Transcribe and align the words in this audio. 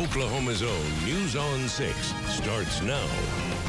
Oklahoma's 0.00 0.62
own 0.62 1.04
News 1.04 1.36
on 1.36 1.68
6 1.68 2.14
starts 2.26 2.80
now. 2.80 3.59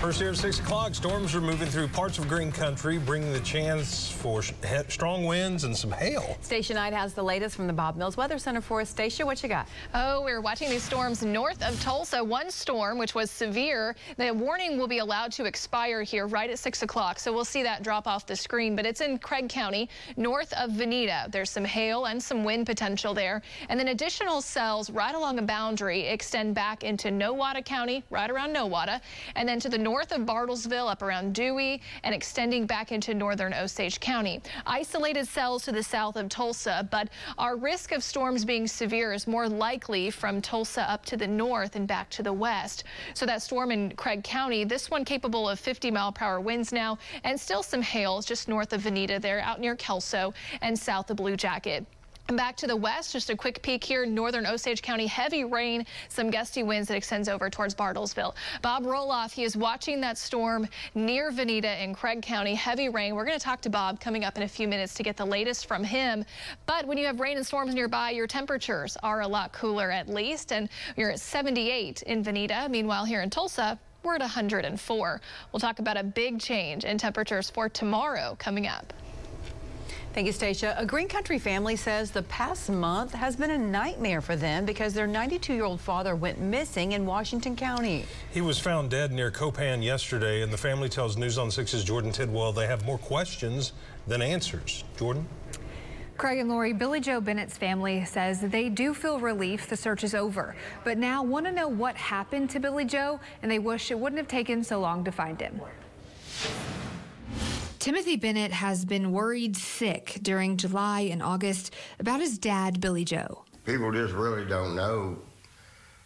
First 0.00 0.20
here 0.20 0.30
at 0.30 0.36
6 0.36 0.60
o'clock, 0.60 0.94
storms 0.94 1.34
are 1.34 1.40
moving 1.40 1.66
through 1.66 1.88
parts 1.88 2.20
of 2.20 2.28
green 2.28 2.52
country, 2.52 2.98
bringing 2.98 3.32
the 3.32 3.40
chance 3.40 4.08
for 4.08 4.44
strong 4.44 5.24
winds 5.24 5.64
and 5.64 5.76
some 5.76 5.90
hail. 5.90 6.38
Station 6.40 6.76
9 6.76 6.92
has 6.92 7.14
the 7.14 7.22
latest 7.22 7.56
from 7.56 7.66
the 7.66 7.72
Bob 7.72 7.96
Mills 7.96 8.16
Weather 8.16 8.38
Center 8.38 8.60
for 8.60 8.80
us. 8.80 8.88
Stacia, 8.88 9.26
what 9.26 9.42
you 9.42 9.48
got? 9.48 9.66
Oh, 9.94 10.22
we're 10.22 10.40
watching 10.40 10.70
these 10.70 10.84
storms 10.84 11.24
north 11.24 11.60
of 11.64 11.78
Tulsa. 11.82 12.22
One 12.22 12.48
storm, 12.48 12.96
which 12.96 13.16
was 13.16 13.28
severe, 13.28 13.96
the 14.18 14.32
warning 14.32 14.78
will 14.78 14.86
be 14.86 14.98
allowed 14.98 15.32
to 15.32 15.46
expire 15.46 16.04
here 16.04 16.28
right 16.28 16.48
at 16.48 16.60
6 16.60 16.82
o'clock. 16.84 17.18
So 17.18 17.32
we'll 17.32 17.44
see 17.44 17.64
that 17.64 17.82
drop 17.82 18.06
off 18.06 18.24
the 18.24 18.36
screen. 18.36 18.76
But 18.76 18.86
it's 18.86 19.00
in 19.00 19.18
Craig 19.18 19.48
County, 19.48 19.90
north 20.16 20.52
of 20.52 20.70
Vinita. 20.70 21.28
There's 21.32 21.50
some 21.50 21.64
hail 21.64 22.04
and 22.04 22.22
some 22.22 22.44
wind 22.44 22.66
potential 22.66 23.14
there. 23.14 23.42
And 23.68 23.80
then 23.80 23.88
additional 23.88 24.42
cells 24.42 24.90
right 24.90 25.16
along 25.16 25.34
the 25.34 25.42
boundary 25.42 26.06
extend 26.06 26.54
back 26.54 26.84
into 26.84 27.08
Nowata 27.08 27.64
County, 27.64 28.04
right 28.10 28.30
around 28.30 28.54
Nowata, 28.54 29.00
and 29.34 29.48
then 29.48 29.58
to 29.58 29.68
the 29.68 29.76
north 29.76 29.87
of 29.88 30.26
Bartlesville 30.26 30.90
up 30.90 31.02
around 31.02 31.34
Dewey 31.34 31.80
and 32.04 32.14
extending 32.14 32.66
back 32.66 32.92
into 32.92 33.14
northern 33.14 33.54
Osage 33.54 34.00
County. 34.00 34.40
Isolated 34.66 35.26
cells 35.26 35.64
to 35.64 35.72
the 35.72 35.82
south 35.82 36.16
of 36.16 36.28
Tulsa, 36.28 36.86
but 36.90 37.08
our 37.38 37.56
risk 37.56 37.92
of 37.92 38.02
storms 38.02 38.44
being 38.44 38.66
severe 38.66 39.12
is 39.12 39.26
more 39.26 39.48
likely 39.48 40.10
from 40.10 40.42
Tulsa 40.42 40.88
up 40.90 41.04
to 41.06 41.16
the 41.16 41.26
north 41.26 41.74
and 41.74 41.88
back 41.88 42.10
to 42.10 42.22
the 42.22 42.32
west. 42.32 42.84
So 43.14 43.26
that 43.26 43.42
storm 43.42 43.70
in 43.70 43.92
Craig 43.96 44.22
County, 44.22 44.64
this 44.64 44.90
one 44.90 45.04
capable 45.04 45.48
of 45.48 45.58
50 45.58 45.90
mile 45.90 46.12
per 46.12 46.24
hour 46.24 46.40
winds 46.40 46.72
now 46.72 46.98
and 47.24 47.40
still 47.40 47.62
some 47.62 47.82
hail 47.82 48.20
just 48.20 48.46
north 48.46 48.72
of 48.72 48.82
Vinita 48.82 49.20
there 49.20 49.40
out 49.40 49.58
near 49.58 49.74
Kelso 49.74 50.34
and 50.60 50.78
south 50.78 51.10
of 51.10 51.16
Blue 51.16 51.36
Jacket. 51.36 51.86
Back 52.34 52.56
to 52.56 52.66
the 52.66 52.76
west, 52.76 53.12
just 53.12 53.30
a 53.30 53.36
quick 53.36 53.62
peek 53.62 53.82
here, 53.82 54.04
northern 54.04 54.46
Osage 54.46 54.82
County, 54.82 55.06
heavy 55.06 55.44
rain, 55.44 55.86
some 56.10 56.30
gusty 56.30 56.62
winds 56.62 56.86
that 56.88 56.94
extends 56.94 57.26
over 57.26 57.48
towards 57.48 57.74
Bartlesville. 57.74 58.34
Bob 58.60 58.84
Roloff, 58.84 59.32
he 59.32 59.44
is 59.44 59.56
watching 59.56 59.98
that 60.02 60.18
storm 60.18 60.68
near 60.94 61.32
Vinita 61.32 61.82
in 61.82 61.94
Craig 61.94 62.20
County, 62.20 62.54
heavy 62.54 62.90
rain. 62.90 63.14
We're 63.14 63.24
going 63.24 63.38
to 63.38 63.42
talk 63.42 63.62
to 63.62 63.70
Bob 63.70 63.98
coming 63.98 64.24
up 64.24 64.36
in 64.36 64.42
a 64.42 64.48
few 64.48 64.68
minutes 64.68 64.92
to 64.94 65.02
get 65.02 65.16
the 65.16 65.24
latest 65.24 65.64
from 65.66 65.82
him. 65.82 66.22
But 66.66 66.86
when 66.86 66.98
you 66.98 67.06
have 67.06 67.18
rain 67.18 67.38
and 67.38 67.46
storms 67.46 67.74
nearby, 67.74 68.10
your 68.10 68.26
temperatures 68.26 68.98
are 69.02 69.22
a 69.22 69.26
lot 69.26 69.54
cooler 69.54 69.90
at 69.90 70.06
least, 70.10 70.52
and 70.52 70.68
you're 70.98 71.12
at 71.12 71.20
78 71.20 72.02
in 72.02 72.22
Vinita. 72.22 72.68
Meanwhile, 72.68 73.06
here 73.06 73.22
in 73.22 73.30
Tulsa, 73.30 73.78
we're 74.02 74.16
at 74.16 74.20
104. 74.20 75.20
We'll 75.50 75.60
talk 75.60 75.78
about 75.78 75.96
a 75.96 76.04
big 76.04 76.40
change 76.40 76.84
in 76.84 76.98
temperatures 76.98 77.48
for 77.48 77.70
tomorrow 77.70 78.36
coming 78.38 78.66
up. 78.66 78.92
Thank 80.18 80.26
you, 80.26 80.32
Stacia. 80.32 80.74
A 80.76 80.84
Green 80.84 81.06
Country 81.06 81.38
family 81.38 81.76
says 81.76 82.10
the 82.10 82.24
past 82.24 82.70
month 82.70 83.14
has 83.14 83.36
been 83.36 83.52
a 83.52 83.56
nightmare 83.56 84.20
for 84.20 84.34
them 84.34 84.64
because 84.64 84.92
their 84.92 85.06
92-year-old 85.06 85.80
father 85.80 86.16
went 86.16 86.40
missing 86.40 86.90
in 86.90 87.06
Washington 87.06 87.54
County. 87.54 88.04
He 88.32 88.40
was 88.40 88.58
found 88.58 88.90
dead 88.90 89.12
near 89.12 89.30
Copan 89.30 89.80
yesterday, 89.80 90.42
and 90.42 90.52
the 90.52 90.56
family 90.56 90.88
tells 90.88 91.16
News 91.16 91.38
on 91.38 91.50
6's 91.50 91.84
Jordan 91.84 92.10
Tidwell 92.10 92.50
they 92.50 92.66
have 92.66 92.84
more 92.84 92.98
questions 92.98 93.74
than 94.08 94.20
answers. 94.20 94.82
Jordan? 94.96 95.24
Craig 96.16 96.40
and 96.40 96.48
Lori, 96.48 96.72
Billy 96.72 96.98
Joe 96.98 97.20
Bennett's 97.20 97.56
family 97.56 98.04
says 98.04 98.40
they 98.40 98.68
do 98.68 98.94
feel 98.94 99.20
relief 99.20 99.68
the 99.68 99.76
search 99.76 100.02
is 100.02 100.16
over, 100.16 100.56
but 100.82 100.98
now 100.98 101.22
want 101.22 101.46
to 101.46 101.52
know 101.52 101.68
what 101.68 101.94
happened 101.94 102.50
to 102.50 102.58
Billy 102.58 102.84
Joe, 102.84 103.20
and 103.40 103.48
they 103.48 103.60
wish 103.60 103.92
it 103.92 103.98
wouldn't 104.00 104.18
have 104.18 104.26
taken 104.26 104.64
so 104.64 104.80
long 104.80 105.04
to 105.04 105.12
find 105.12 105.40
him. 105.40 105.60
Timothy 107.78 108.16
Bennett 108.16 108.50
has 108.50 108.84
been 108.84 109.12
worried 109.12 109.56
sick 109.56 110.18
during 110.22 110.56
July 110.56 111.02
and 111.02 111.22
August 111.22 111.72
about 112.00 112.20
his 112.20 112.36
dad, 112.36 112.80
Billy 112.80 113.04
Joe. 113.04 113.44
People 113.64 113.92
just 113.92 114.12
really 114.14 114.44
don't 114.44 114.74
know 114.74 115.18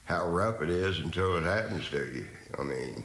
how 0.05 0.29
rough 0.29 0.61
it 0.61 0.69
is 0.69 0.99
until 0.99 1.39
it 1.39 1.45
happens 1.45 1.89
to 1.89 2.05
you. 2.13 2.27
I 2.59 2.63
mean, 2.63 3.03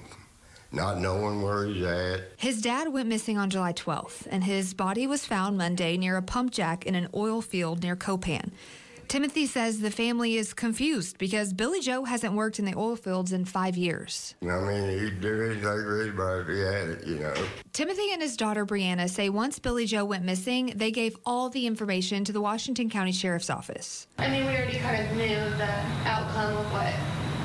not 0.73 0.99
knowing 0.99 1.41
where 1.41 1.65
he's 1.65 1.83
at. 1.83 2.31
His 2.35 2.61
dad 2.61 2.91
went 2.91 3.07
missing 3.07 3.37
on 3.37 3.49
July 3.49 3.71
12th, 3.71 4.27
and 4.29 4.43
his 4.43 4.73
body 4.73 5.07
was 5.07 5.25
found 5.25 5.57
Monday 5.57 5.95
near 5.95 6.17
a 6.17 6.21
pump 6.21 6.51
jack 6.51 6.85
in 6.85 6.95
an 6.95 7.07
oil 7.15 7.41
field 7.41 7.83
near 7.83 7.95
Copan. 7.95 8.51
Timothy 9.07 9.45
says 9.45 9.79
the 9.79 9.89
family 9.89 10.35
is 10.35 10.53
confused 10.53 11.17
because 11.17 11.53
Billy 11.53 11.79
Joe 11.79 12.03
hasn't 12.03 12.33
worked 12.33 12.59
in 12.59 12.65
the 12.65 12.75
oil 12.75 12.97
fields 12.97 13.31
in 13.31 13.45
five 13.45 13.77
years. 13.77 14.35
I 14.41 14.45
mean, 14.45 14.99
he'd 14.99 15.21
do 15.21 15.45
anything 15.45 15.61
for 15.61 16.01
anybody 16.01 16.41
if 16.41 16.47
he 16.47 16.59
had 16.61 16.89
it, 16.89 17.07
you 17.07 17.15
know. 17.15 17.33
Timothy 17.71 18.11
and 18.11 18.21
his 18.21 18.35
daughter 18.35 18.65
Brianna 18.65 19.09
say 19.09 19.29
once 19.29 19.59
Billy 19.59 19.85
Joe 19.85 20.03
went 20.03 20.25
missing, 20.25 20.73
they 20.75 20.91
gave 20.91 21.15
all 21.25 21.49
the 21.49 21.67
information 21.67 22.25
to 22.25 22.33
the 22.33 22.41
Washington 22.41 22.89
County 22.89 23.13
Sheriff's 23.13 23.49
Office. 23.49 24.07
I 24.17 24.29
mean, 24.29 24.45
we 24.45 24.51
already 24.51 24.77
kind 24.79 25.05
of 25.05 25.11
knew 25.15 25.57
the 25.57 25.71
outcome 26.05 26.57
of 26.57 26.73
what 26.73 26.93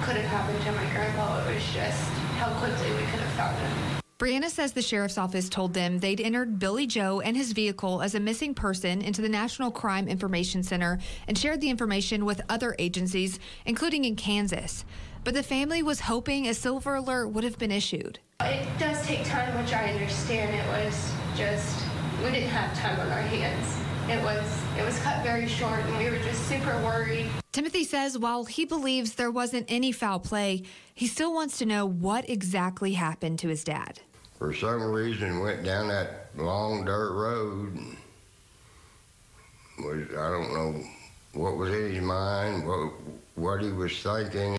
could 0.04 0.16
have 0.16 0.26
happened 0.26 0.60
to 0.64 0.72
my 0.72 0.90
grandpa. 0.92 1.48
It 1.48 1.54
was 1.54 1.64
just 1.72 2.02
how 2.38 2.52
quickly 2.58 2.90
we 2.90 3.02
could 3.10 3.20
have 3.20 3.32
found 3.34 3.56
him. 3.56 4.01
Brianna 4.22 4.48
says 4.48 4.70
the 4.70 4.82
sheriff's 4.82 5.18
office 5.18 5.48
told 5.48 5.74
them 5.74 5.98
they'd 5.98 6.20
entered 6.20 6.60
Billy 6.60 6.86
Joe 6.86 7.20
and 7.20 7.36
his 7.36 7.50
vehicle 7.50 8.00
as 8.02 8.14
a 8.14 8.20
missing 8.20 8.54
person 8.54 9.02
into 9.02 9.20
the 9.20 9.28
National 9.28 9.72
Crime 9.72 10.06
Information 10.06 10.62
Center 10.62 11.00
and 11.26 11.36
shared 11.36 11.60
the 11.60 11.68
information 11.68 12.24
with 12.24 12.40
other 12.48 12.76
agencies, 12.78 13.40
including 13.66 14.04
in 14.04 14.14
Kansas. 14.14 14.84
But 15.24 15.34
the 15.34 15.42
family 15.42 15.82
was 15.82 15.98
hoping 15.98 16.46
a 16.46 16.54
silver 16.54 16.94
alert 16.94 17.30
would 17.30 17.42
have 17.42 17.58
been 17.58 17.72
issued. 17.72 18.20
It 18.42 18.64
does 18.78 19.04
take 19.04 19.24
time, 19.24 19.60
which 19.60 19.72
I 19.72 19.90
understand. 19.90 20.54
It 20.54 20.68
was 20.68 21.12
just, 21.36 21.84
we 22.22 22.30
didn't 22.30 22.50
have 22.50 22.78
time 22.78 23.00
on 23.00 23.10
our 23.10 23.22
hands. 23.22 23.76
It 24.08 24.22
was 24.22 24.62
it 24.78 24.84
was 24.84 25.00
cut 25.00 25.24
very 25.24 25.48
short 25.48 25.80
and 25.80 25.98
we 25.98 26.08
were 26.08 26.22
just 26.22 26.48
super 26.48 26.80
worried. 26.84 27.28
Timothy 27.50 27.82
says 27.82 28.16
while 28.16 28.44
he 28.44 28.64
believes 28.64 29.14
there 29.14 29.32
wasn't 29.32 29.66
any 29.68 29.90
foul 29.90 30.20
play, 30.20 30.62
he 30.94 31.08
still 31.08 31.34
wants 31.34 31.58
to 31.58 31.66
know 31.66 31.86
what 31.86 32.30
exactly 32.30 32.92
happened 32.92 33.40
to 33.40 33.48
his 33.48 33.64
dad 33.64 34.00
for 34.42 34.52
some 34.52 34.82
reason 34.82 35.38
went 35.38 35.62
down 35.62 35.86
that 35.86 36.26
long 36.36 36.84
dirt 36.84 37.12
road. 37.12 37.78
Was 39.78 40.08
I 40.10 40.30
don't 40.30 40.52
know 40.52 40.84
what 41.34 41.56
was 41.56 41.72
in 41.72 41.94
his 41.94 42.02
mind, 42.02 42.66
what 42.66 42.92
what 43.36 43.62
he 43.62 43.70
was 43.70 43.96
thinking. 44.02 44.56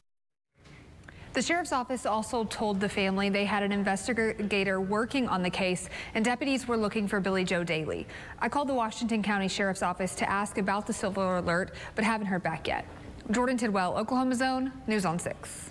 The 1.33 1.41
sheriff's 1.41 1.73
office 1.73 2.05
also 2.05 2.45
told 2.45 2.79
the 2.79 2.88
family 2.88 3.29
they 3.29 3.44
had 3.44 3.61
an 3.61 3.73
investigator 3.73 4.79
working 4.79 5.27
on 5.27 5.44
the 5.44 5.49
case 5.49 5.89
and 6.15 6.23
deputies 6.23 6.65
were 6.65 6.77
looking 6.77 7.05
for 7.05 7.19
Billy 7.19 7.44
Joe 7.44 7.65
daily. 7.65 8.07
I 8.39 8.47
called 8.47 8.69
the 8.69 8.73
Washington 8.73 9.21
County 9.21 9.50
Sheriff's 9.50 9.83
Office 9.83 10.15
to 10.15 10.29
ask 10.29 10.59
about 10.59 10.88
the 10.88 10.94
silver 10.94 11.38
alert, 11.38 11.73
but 11.95 12.05
haven't 12.05 12.27
heard 12.27 12.44
back 12.44 12.69
yet. 12.69 12.85
Jordan 13.31 13.57
Tidwell, 13.57 13.97
Oklahoma's 13.97 14.41
Own, 14.41 14.71
News 14.88 15.05
on 15.05 15.19
6. 15.19 15.62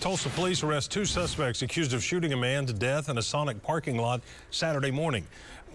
Tulsa 0.00 0.28
police 0.28 0.62
arrest 0.62 0.92
two 0.92 1.04
suspects 1.04 1.62
accused 1.62 1.92
of 1.92 2.04
shooting 2.04 2.32
a 2.32 2.36
man 2.36 2.66
to 2.66 2.72
death 2.72 3.08
in 3.08 3.18
a 3.18 3.22
Sonic 3.22 3.60
parking 3.64 3.98
lot 3.98 4.20
Saturday 4.52 4.92
morning. 4.92 5.26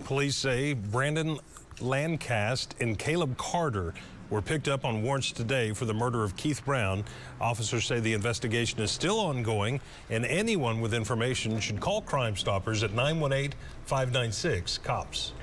Police 0.06 0.38
say 0.38 0.73
Brandon 0.73 1.39
Landcast 1.79 2.69
and 2.79 2.97
Caleb 2.97 3.35
Carter 3.38 3.94
were 4.29 4.41
picked 4.41 4.69
up 4.69 4.85
on 4.85 5.03
warrants 5.03 5.33
today 5.33 5.73
for 5.73 5.83
the 5.83 5.94
murder 5.94 6.23
of 6.23 6.38
Keith 6.38 6.63
Brown. 6.63 7.03
Officers 7.41 7.85
say 7.85 8.00
the 8.00 8.13
investigation 8.13 8.79
is 8.79 8.91
still 8.91 9.19
ongoing, 9.19 9.81
and 10.09 10.25
anyone 10.25 10.79
with 10.79 10.94
information 10.94 11.59
should 11.59 11.81
call 11.81 12.01
Crime 12.01 12.38
Stoppers 12.38 12.81
at 12.81 12.94
918 12.94 13.53
596 13.83 14.78
COPS. 14.78 15.33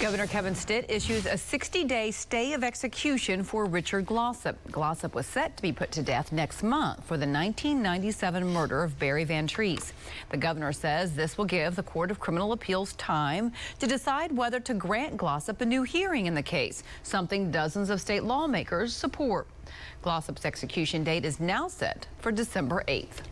Governor 0.00 0.28
Kevin 0.28 0.54
Stitt 0.54 0.88
issues 0.88 1.26
a 1.26 1.30
60-day 1.30 2.12
stay 2.12 2.52
of 2.52 2.62
execution 2.62 3.42
for 3.42 3.64
Richard 3.64 4.06
Glossip. 4.06 4.54
Glossip 4.70 5.12
was 5.12 5.26
set 5.26 5.56
to 5.56 5.62
be 5.62 5.72
put 5.72 5.90
to 5.90 6.02
death 6.02 6.30
next 6.30 6.62
month 6.62 7.00
for 7.00 7.16
the 7.16 7.26
1997 7.26 8.46
murder 8.46 8.84
of 8.84 8.96
Barry 9.00 9.24
Van 9.24 9.48
Treese. 9.48 9.90
The 10.30 10.36
governor 10.36 10.72
says 10.72 11.16
this 11.16 11.36
will 11.36 11.46
give 11.46 11.74
the 11.74 11.82
Court 11.82 12.12
of 12.12 12.20
Criminal 12.20 12.52
Appeals 12.52 12.92
time 12.92 13.50
to 13.80 13.88
decide 13.88 14.30
whether 14.30 14.60
to 14.60 14.72
grant 14.72 15.16
Glossip 15.16 15.60
a 15.62 15.66
new 15.66 15.82
hearing 15.82 16.26
in 16.26 16.34
the 16.34 16.44
case, 16.44 16.84
something 17.02 17.50
dozens 17.50 17.90
of 17.90 18.00
state 18.00 18.22
lawmakers 18.22 18.94
support. 18.94 19.48
Glossip's 20.04 20.44
execution 20.44 21.02
date 21.02 21.24
is 21.24 21.40
now 21.40 21.66
set 21.66 22.06
for 22.20 22.30
December 22.30 22.84
8th. 22.86 23.22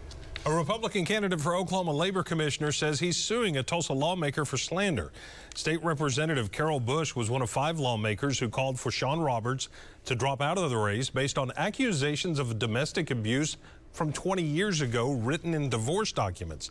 A 0.46 0.52
Republican 0.54 1.04
candidate 1.04 1.40
for 1.40 1.56
Oklahoma 1.56 1.90
Labor 1.90 2.22
Commissioner 2.22 2.70
says 2.70 3.00
he's 3.00 3.16
suing 3.16 3.56
a 3.56 3.64
Tulsa 3.64 3.92
lawmaker 3.92 4.44
for 4.44 4.56
slander. 4.56 5.10
State 5.56 5.82
Representative 5.82 6.52
Carol 6.52 6.78
Bush 6.78 7.16
was 7.16 7.28
one 7.28 7.42
of 7.42 7.50
five 7.50 7.80
lawmakers 7.80 8.38
who 8.38 8.48
called 8.48 8.78
for 8.78 8.92
Sean 8.92 9.18
Roberts 9.18 9.68
to 10.04 10.14
drop 10.14 10.40
out 10.40 10.56
of 10.56 10.70
the 10.70 10.76
race 10.76 11.10
based 11.10 11.36
on 11.36 11.50
accusations 11.56 12.38
of 12.38 12.60
domestic 12.60 13.10
abuse 13.10 13.56
from 13.90 14.12
20 14.12 14.40
years 14.40 14.82
ago 14.82 15.10
written 15.14 15.52
in 15.52 15.68
divorce 15.68 16.12
documents. 16.12 16.70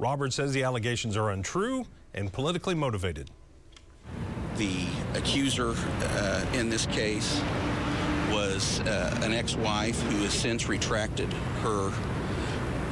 Roberts 0.00 0.34
says 0.34 0.52
the 0.52 0.64
allegations 0.64 1.16
are 1.16 1.30
untrue 1.30 1.86
and 2.14 2.32
politically 2.32 2.74
motivated. 2.74 3.30
The 4.56 4.84
accuser 5.14 5.76
uh, 5.76 6.44
in 6.54 6.68
this 6.68 6.86
case 6.86 7.40
was 8.32 8.80
uh, 8.80 9.16
an 9.22 9.32
ex-wife 9.32 10.00
who 10.10 10.24
has 10.24 10.32
since 10.32 10.68
retracted 10.68 11.32
her 11.62 11.92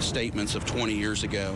statements 0.03 0.55
of 0.55 0.65
20 0.65 0.95
years 0.95 1.23
ago. 1.23 1.55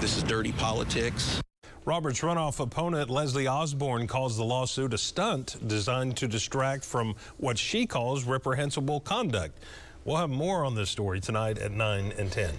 This 0.00 0.16
is 0.16 0.22
dirty 0.22 0.52
politics. 0.52 1.40
Roberts' 1.84 2.20
runoff 2.20 2.58
opponent 2.60 3.10
Leslie 3.10 3.46
Osborn 3.46 4.06
calls 4.06 4.36
the 4.36 4.44
lawsuit 4.44 4.92
a 4.92 4.98
stunt 4.98 5.56
designed 5.66 6.16
to 6.16 6.26
distract 6.26 6.84
from 6.84 7.14
what 7.36 7.56
she 7.56 7.86
calls 7.86 8.24
reprehensible 8.24 9.00
conduct. 9.00 9.58
We'll 10.04 10.16
have 10.16 10.30
more 10.30 10.64
on 10.64 10.74
this 10.74 10.90
story 10.90 11.20
tonight 11.20 11.58
at 11.58 11.72
9 11.72 12.12
and 12.18 12.30
10. 12.30 12.54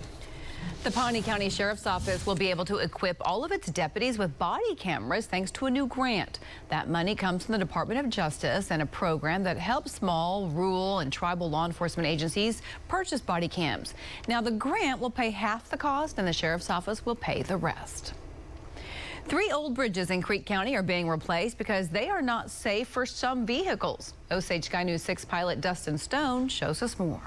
The 0.83 0.91
Pawnee 0.91 1.21
County 1.21 1.49
Sheriff's 1.49 1.85
Office 1.85 2.25
will 2.25 2.35
be 2.35 2.49
able 2.49 2.63
to 2.63 2.77
equip 2.77 3.17
all 3.27 3.43
of 3.43 3.51
its 3.51 3.67
deputies 3.67 4.17
with 4.17 4.37
body 4.39 4.73
cameras 4.75 5.25
thanks 5.25 5.51
to 5.51 5.65
a 5.65 5.69
new 5.69 5.85
grant. 5.87 6.39
That 6.69 6.87
money 6.87 7.13
comes 7.13 7.43
from 7.43 7.53
the 7.53 7.59
Department 7.59 7.99
of 7.99 8.09
Justice 8.09 8.71
and 8.71 8.81
a 8.81 8.85
program 8.85 9.43
that 9.43 9.57
helps 9.57 9.91
small, 9.91 10.47
rural, 10.47 10.99
and 10.99 11.11
tribal 11.11 11.49
law 11.49 11.65
enforcement 11.65 12.07
agencies 12.07 12.61
purchase 12.87 13.19
body 13.19 13.49
cams. 13.49 13.95
Now, 14.29 14.39
the 14.39 14.51
grant 14.51 15.01
will 15.01 15.09
pay 15.09 15.29
half 15.29 15.69
the 15.69 15.75
cost 15.75 16.19
and 16.19 16.27
the 16.27 16.31
Sheriff's 16.31 16.69
Office 16.69 17.05
will 17.05 17.15
pay 17.15 17.41
the 17.41 17.57
rest. 17.57 18.13
Three 19.25 19.51
old 19.51 19.75
bridges 19.75 20.09
in 20.09 20.21
Creek 20.21 20.45
County 20.45 20.73
are 20.77 20.83
being 20.83 21.09
replaced 21.09 21.57
because 21.57 21.89
they 21.89 22.07
are 22.07 22.21
not 22.21 22.49
safe 22.49 22.87
for 22.87 23.05
some 23.05 23.45
vehicles. 23.45 24.13
Osage 24.31 24.65
Sky 24.65 24.83
News 24.83 25.01
6 25.01 25.25
pilot 25.25 25.59
Dustin 25.59 25.97
Stone 25.97 26.47
shows 26.47 26.81
us 26.81 26.97
more. 26.97 27.21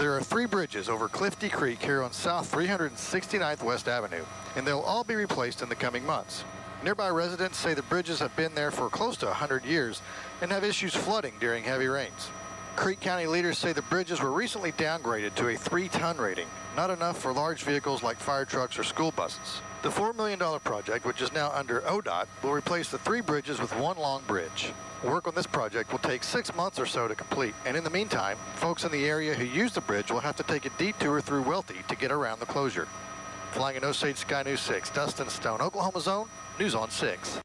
There 0.00 0.16
are 0.16 0.22
three 0.22 0.46
bridges 0.46 0.88
over 0.88 1.10
Clifty 1.10 1.52
Creek 1.52 1.82
here 1.82 2.02
on 2.02 2.10
South 2.10 2.50
369th 2.50 3.62
West 3.62 3.86
Avenue, 3.86 4.24
and 4.56 4.66
they'll 4.66 4.80
all 4.80 5.04
be 5.04 5.14
replaced 5.14 5.60
in 5.60 5.68
the 5.68 5.74
coming 5.74 6.06
months. 6.06 6.42
Nearby 6.82 7.10
residents 7.10 7.58
say 7.58 7.74
the 7.74 7.82
bridges 7.82 8.18
have 8.18 8.34
been 8.34 8.54
there 8.54 8.70
for 8.70 8.88
close 8.88 9.18
to 9.18 9.26
100 9.26 9.62
years 9.62 10.00
and 10.40 10.50
have 10.50 10.64
issues 10.64 10.94
flooding 10.94 11.34
during 11.38 11.62
heavy 11.64 11.86
rains. 11.86 12.30
Creek 12.76 12.98
County 13.00 13.26
leaders 13.26 13.58
say 13.58 13.74
the 13.74 13.82
bridges 13.82 14.22
were 14.22 14.32
recently 14.32 14.72
downgraded 14.72 15.34
to 15.34 15.48
a 15.48 15.54
three-ton 15.54 16.16
rating, 16.16 16.48
not 16.74 16.88
enough 16.88 17.20
for 17.20 17.34
large 17.34 17.64
vehicles 17.64 18.02
like 18.02 18.16
fire 18.16 18.46
trucks 18.46 18.78
or 18.78 18.84
school 18.84 19.10
buses. 19.10 19.60
The 19.82 19.88
$4 19.88 20.14
million 20.14 20.38
project, 20.60 21.06
which 21.06 21.22
is 21.22 21.32
now 21.32 21.50
under 21.52 21.80
ODOT, 21.80 22.26
will 22.42 22.52
replace 22.52 22.90
the 22.90 22.98
three 22.98 23.22
bridges 23.22 23.58
with 23.58 23.74
one 23.76 23.96
long 23.96 24.22
bridge. 24.26 24.74
Work 25.02 25.26
on 25.26 25.34
this 25.34 25.46
project 25.46 25.90
will 25.90 26.00
take 26.00 26.22
six 26.22 26.54
months 26.54 26.78
or 26.78 26.84
so 26.84 27.08
to 27.08 27.14
complete, 27.14 27.54
and 27.64 27.74
in 27.74 27.82
the 27.82 27.88
meantime, 27.88 28.36
folks 28.56 28.84
in 28.84 28.92
the 28.92 29.06
area 29.06 29.32
who 29.32 29.44
use 29.44 29.72
the 29.72 29.80
bridge 29.80 30.10
will 30.10 30.20
have 30.20 30.36
to 30.36 30.42
take 30.42 30.66
a 30.66 30.70
detour 30.76 31.22
through 31.22 31.42
Welty 31.42 31.82
to 31.88 31.96
get 31.96 32.12
around 32.12 32.40
the 32.40 32.46
closure. 32.46 32.88
Flying 33.52 33.78
in 33.78 33.84
Osage 33.84 34.18
Sky 34.18 34.42
News 34.42 34.60
6, 34.60 34.90
Dustin 34.90 35.30
Stone, 35.30 35.62
Oklahoma's 35.62 36.06
Own, 36.06 36.28
News 36.58 36.74
on 36.74 36.90
6. 36.90 37.40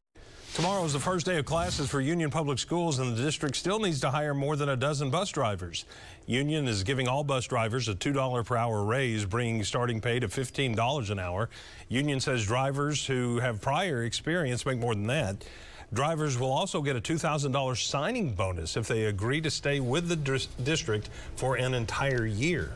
Tomorrow 0.56 0.86
is 0.86 0.94
the 0.94 1.00
first 1.00 1.26
day 1.26 1.36
of 1.36 1.44
classes 1.44 1.90
for 1.90 2.00
Union 2.00 2.30
Public 2.30 2.58
Schools, 2.58 2.98
and 2.98 3.14
the 3.14 3.22
district 3.22 3.56
still 3.56 3.78
needs 3.78 4.00
to 4.00 4.10
hire 4.10 4.32
more 4.32 4.56
than 4.56 4.70
a 4.70 4.76
dozen 4.76 5.10
bus 5.10 5.28
drivers. 5.28 5.84
Union 6.24 6.66
is 6.66 6.82
giving 6.82 7.06
all 7.06 7.22
bus 7.22 7.44
drivers 7.44 7.88
a 7.88 7.94
$2 7.94 8.46
per 8.46 8.56
hour 8.56 8.82
raise, 8.82 9.26
bringing 9.26 9.62
starting 9.64 10.00
pay 10.00 10.18
to 10.18 10.28
$15 10.28 11.10
an 11.10 11.18
hour. 11.18 11.50
Union 11.90 12.20
says 12.20 12.46
drivers 12.46 13.04
who 13.04 13.38
have 13.38 13.60
prior 13.60 14.04
experience 14.04 14.64
make 14.64 14.78
more 14.78 14.94
than 14.94 15.08
that. 15.08 15.44
Drivers 15.92 16.38
will 16.38 16.52
also 16.52 16.80
get 16.80 16.96
a 16.96 17.02
$2,000 17.02 17.76
signing 17.76 18.32
bonus 18.32 18.78
if 18.78 18.88
they 18.88 19.04
agree 19.04 19.42
to 19.42 19.50
stay 19.50 19.78
with 19.78 20.08
the 20.08 20.16
district 20.16 21.10
for 21.34 21.56
an 21.56 21.74
entire 21.74 22.24
year. 22.24 22.72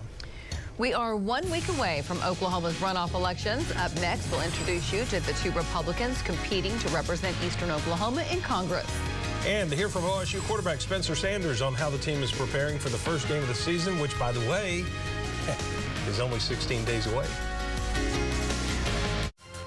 We 0.78 0.94
are 0.94 1.14
one 1.16 1.48
week 1.50 1.68
away 1.68 2.02
from 2.02 2.18
Oklahoma's 2.22 2.74
runoff 2.76 3.14
elections. 3.14 3.70
Up 3.76 3.94
next, 3.96 4.30
we'll 4.30 4.42
introduce 4.42 4.92
you 4.92 5.04
to 5.06 5.20
the 5.20 5.32
two 5.34 5.50
Republicans 5.52 6.22
competing 6.22 6.78
to 6.78 6.88
represent 6.88 7.36
Eastern 7.44 7.70
Oklahoma 7.70 8.24
in 8.30 8.40
Congress. 8.40 8.90
And 9.46 9.70
to 9.70 9.76
hear 9.76 9.88
from 9.88 10.02
OSU 10.02 10.40
quarterback 10.46 10.80
Spencer 10.80 11.14
Sanders 11.14 11.62
on 11.62 11.74
how 11.74 11.90
the 11.90 11.98
team 11.98 12.22
is 12.22 12.30
preparing 12.30 12.78
for 12.78 12.88
the 12.88 12.98
first 12.98 13.28
game 13.28 13.42
of 13.42 13.48
the 13.48 13.54
season, 13.54 13.98
which, 13.98 14.18
by 14.18 14.32
the 14.32 14.40
way, 14.50 14.84
is 16.08 16.20
only 16.20 16.38
16 16.38 16.84
days 16.84 17.06
away. 17.06 17.26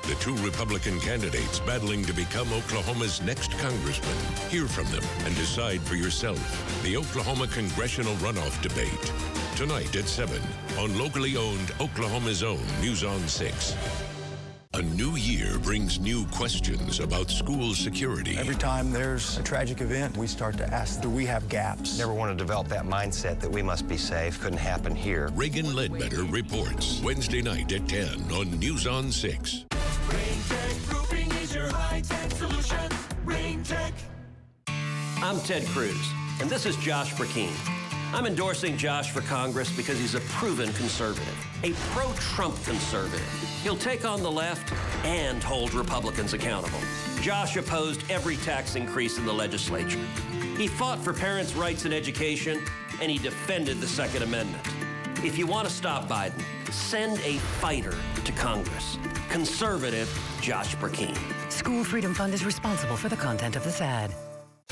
The 0.04 0.16
two 0.16 0.36
Republican 0.38 1.00
candidates 1.00 1.60
battling 1.62 2.04
to 2.06 2.14
become 2.14 2.52
Oklahoma's 2.52 3.22
next 3.22 3.52
congressman. 3.58 4.16
Hear 4.50 4.68
from 4.68 4.86
them 4.92 5.04
and 5.26 5.36
decide 5.36 5.82
for 5.82 5.96
yourself. 5.96 6.40
The 6.84 6.98
Oklahoma 6.98 7.48
congressional 7.48 8.14
runoff 8.16 8.62
debate. 8.62 9.43
Tonight 9.56 9.96
at 9.96 10.08
7 10.08 10.42
on 10.80 10.98
locally 10.98 11.38
owned 11.38 11.72
Oklahoma's 11.80 12.42
own 12.42 12.60
News 12.82 13.04
on 13.04 13.20
6. 13.28 13.76
A 14.74 14.82
new 14.82 15.12
year 15.16 15.60
brings 15.60 16.00
new 16.00 16.26
questions 16.32 17.00
about 17.00 17.30
school 17.30 17.76
security. 17.76 18.36
Every 18.36 18.56
time 18.56 18.92
there's 18.92 19.38
a 19.38 19.44
tragic 19.44 19.80
event, 19.82 20.18
we 20.18 20.26
start 20.26 20.58
to 20.58 20.66
ask, 20.74 21.02
do 21.02 21.10
we 21.10 21.28
have 21.28 21.48
gaps? 21.50 22.00
Never 22.00 22.16
want 22.16 22.36
to 22.36 22.36
develop 22.36 22.68
that 22.70 22.86
mindset 22.86 23.40
that 23.42 23.52
we 23.52 23.62
must 23.62 23.88
be 23.88 23.96
safe. 23.96 24.42
Couldn't 24.42 24.58
happen 24.58 24.96
here. 24.96 25.30
Reagan 25.36 25.76
Ledbetter 25.76 26.24
reports 26.24 27.00
Wednesday 27.04 27.44
night 27.44 27.72
at 27.74 27.88
10 27.88 28.32
on 28.32 28.50
News 28.60 28.88
on 28.88 29.12
6. 29.12 29.66
I'm 35.22 35.40
Ted 35.42 35.64
Cruz, 35.68 36.12
and 36.42 36.50
this 36.50 36.66
is 36.66 36.76
Josh 36.78 37.14
Brecheen. 37.14 37.83
I'm 38.14 38.28
endorsing 38.28 38.78
Josh 38.78 39.10
for 39.10 39.22
Congress 39.22 39.76
because 39.76 39.98
he's 39.98 40.14
a 40.14 40.20
proven 40.20 40.72
conservative, 40.74 41.36
a 41.64 41.72
pro 41.90 42.14
Trump 42.14 42.56
conservative. 42.64 43.28
He'll 43.64 43.76
take 43.76 44.06
on 44.06 44.22
the 44.22 44.30
left 44.32 44.72
and 45.04 45.42
hold 45.42 45.74
Republicans 45.74 46.34
accountable. 46.34 46.78
Josh 47.22 47.58
opposed 47.58 48.04
every 48.12 48.36
tax 48.38 48.76
increase 48.76 49.18
in 49.18 49.26
the 49.26 49.34
legislature. 49.34 50.00
He 50.58 50.68
fought 50.68 51.00
for 51.00 51.12
parents' 51.12 51.56
rights 51.56 51.86
in 51.86 51.94
education, 51.94 52.62
and 53.02 53.10
he 53.10 53.18
defended 53.18 53.82
the 53.82 53.88
Second 53.88 54.22
Amendment. 54.22 54.64
If 55.24 55.36
you 55.40 55.48
want 55.48 55.68
to 55.68 55.74
stop 55.74 56.08
Biden, 56.08 56.40
send 56.72 57.18
a 57.22 57.40
fighter 57.62 57.98
to 58.26 58.32
Congress. 58.34 59.00
Conservative 59.30 60.08
Josh 60.40 60.76
Brecheen. 60.76 61.18
School 61.52 61.84
Freedom 61.84 62.14
Fund 62.14 62.36
is 62.36 62.46
responsible 62.46 62.96
for 62.96 63.10
the 63.10 63.18
content 63.18 63.56
of 63.56 63.64
this 63.64 63.82
ad. 63.82 64.14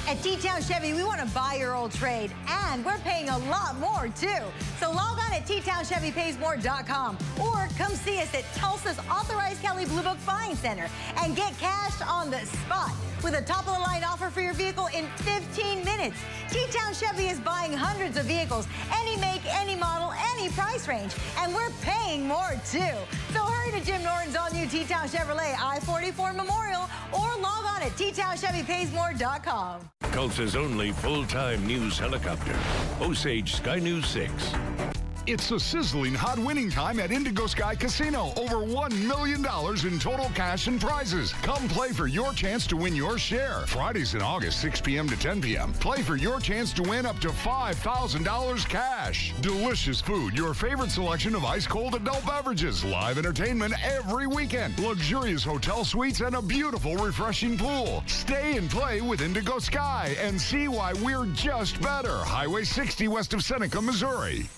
At 0.07 0.21
T-Town 0.23 0.61
Chevy, 0.61 0.93
we 0.93 1.03
want 1.03 1.19
to 1.21 1.27
buy 1.27 1.55
your 1.59 1.75
old 1.75 1.91
trade, 1.91 2.31
and 2.47 2.83
we're 2.83 2.97
paying 2.99 3.29
a 3.29 3.37
lot 3.49 3.77
more, 3.79 4.09
too. 4.09 4.43
So 4.79 4.91
log 4.91 5.19
on 5.19 5.31
at 5.31 5.45
TTownChevyPaysMore.com 5.45 7.17
or 7.41 7.67
come 7.77 7.91
see 7.93 8.19
us 8.19 8.33
at 8.33 8.43
Tulsa's 8.55 8.99
authorized 9.09 9.61
Kelley 9.61 9.85
Blue 9.85 10.01
Book 10.01 10.17
Buying 10.25 10.55
Center 10.55 10.89
and 11.17 11.35
get 11.35 11.57
cash 11.59 12.01
on 12.01 12.29
the 12.31 12.39
spot 12.39 12.91
with 13.23 13.35
a 13.35 13.41
top-of-the-line 13.41 14.03
offer 14.03 14.29
for 14.31 14.41
your 14.41 14.53
vehicle 14.53 14.87
in 14.87 15.05
15 15.17 15.85
minutes. 15.85 16.17
T-Town 16.49 16.93
Chevy 16.93 17.27
is 17.27 17.39
buying 17.39 17.71
hundreds 17.71 18.17
of 18.17 18.25
vehicles, 18.25 18.67
any 18.93 19.15
make, 19.17 19.41
any 19.45 19.75
model, 19.75 20.11
any 20.33 20.49
price 20.49 20.87
range, 20.87 21.13
and 21.37 21.53
we're 21.53 21.69
paying 21.81 22.27
more, 22.27 22.59
too. 22.69 22.95
So 23.33 23.45
hurry 23.45 23.60
to 23.69 23.85
Jim 23.85 24.03
Norton's 24.03 24.35
all-new 24.35 24.65
T-Town 24.67 25.07
Chevrolet 25.07 25.53
I-44 25.59 26.35
Memorial 26.35 26.83
or 27.13 27.27
log 27.41 27.65
on 27.65 27.81
at 27.81 27.91
TTownChevyPaysMore.com. 27.91 29.89
Tulsa's 30.11 30.55
only 30.55 30.91
full-time 30.91 31.65
news 31.67 31.99
helicopter, 31.99 32.55
Osage 33.01 33.55
Sky 33.55 33.79
News 33.79 34.07
6. 34.07 35.00
It's 35.27 35.51
a 35.51 35.59
sizzling 35.59 36.15
hot 36.15 36.39
winning 36.39 36.71
time 36.71 36.99
at 36.99 37.11
Indigo 37.11 37.45
Sky 37.45 37.75
Casino. 37.75 38.33
Over 38.37 38.65
$1 38.65 39.07
million 39.07 39.45
in 39.85 39.99
total 39.99 40.25
cash 40.33 40.65
and 40.65 40.81
prizes. 40.81 41.33
Come 41.43 41.67
play 41.67 41.91
for 41.91 42.07
your 42.07 42.33
chance 42.33 42.65
to 42.67 42.75
win 42.75 42.95
your 42.95 43.19
share. 43.19 43.59
Fridays 43.67 44.15
in 44.15 44.23
August, 44.23 44.59
6 44.61 44.81
p.m. 44.81 45.07
to 45.09 45.15
10 45.15 45.39
p.m. 45.39 45.73
Play 45.73 46.01
for 46.01 46.15
your 46.15 46.39
chance 46.39 46.73
to 46.73 46.81
win 46.81 47.05
up 47.05 47.19
to 47.19 47.27
$5,000 47.27 48.67
cash. 48.67 49.31
Delicious 49.41 50.01
food, 50.01 50.35
your 50.35 50.55
favorite 50.55 50.89
selection 50.89 51.35
of 51.35 51.45
ice 51.45 51.67
cold 51.67 51.93
adult 51.93 52.25
beverages, 52.25 52.83
live 52.83 53.19
entertainment 53.19 53.75
every 53.85 54.25
weekend, 54.25 54.79
luxurious 54.79 55.43
hotel 55.43 55.85
suites, 55.85 56.21
and 56.21 56.35
a 56.35 56.41
beautiful, 56.41 56.95
refreshing 56.95 57.59
pool. 57.59 58.03
Stay 58.07 58.57
and 58.57 58.71
play 58.71 59.01
with 59.01 59.21
Indigo 59.21 59.59
Sky 59.59 60.15
and 60.19 60.41
see 60.41 60.67
why 60.67 60.93
we're 60.93 61.27
just 61.27 61.79
better. 61.79 62.17
Highway 62.17 62.63
60 62.63 63.07
west 63.07 63.35
of 63.35 63.43
Seneca, 63.43 63.79
Missouri. 63.79 64.49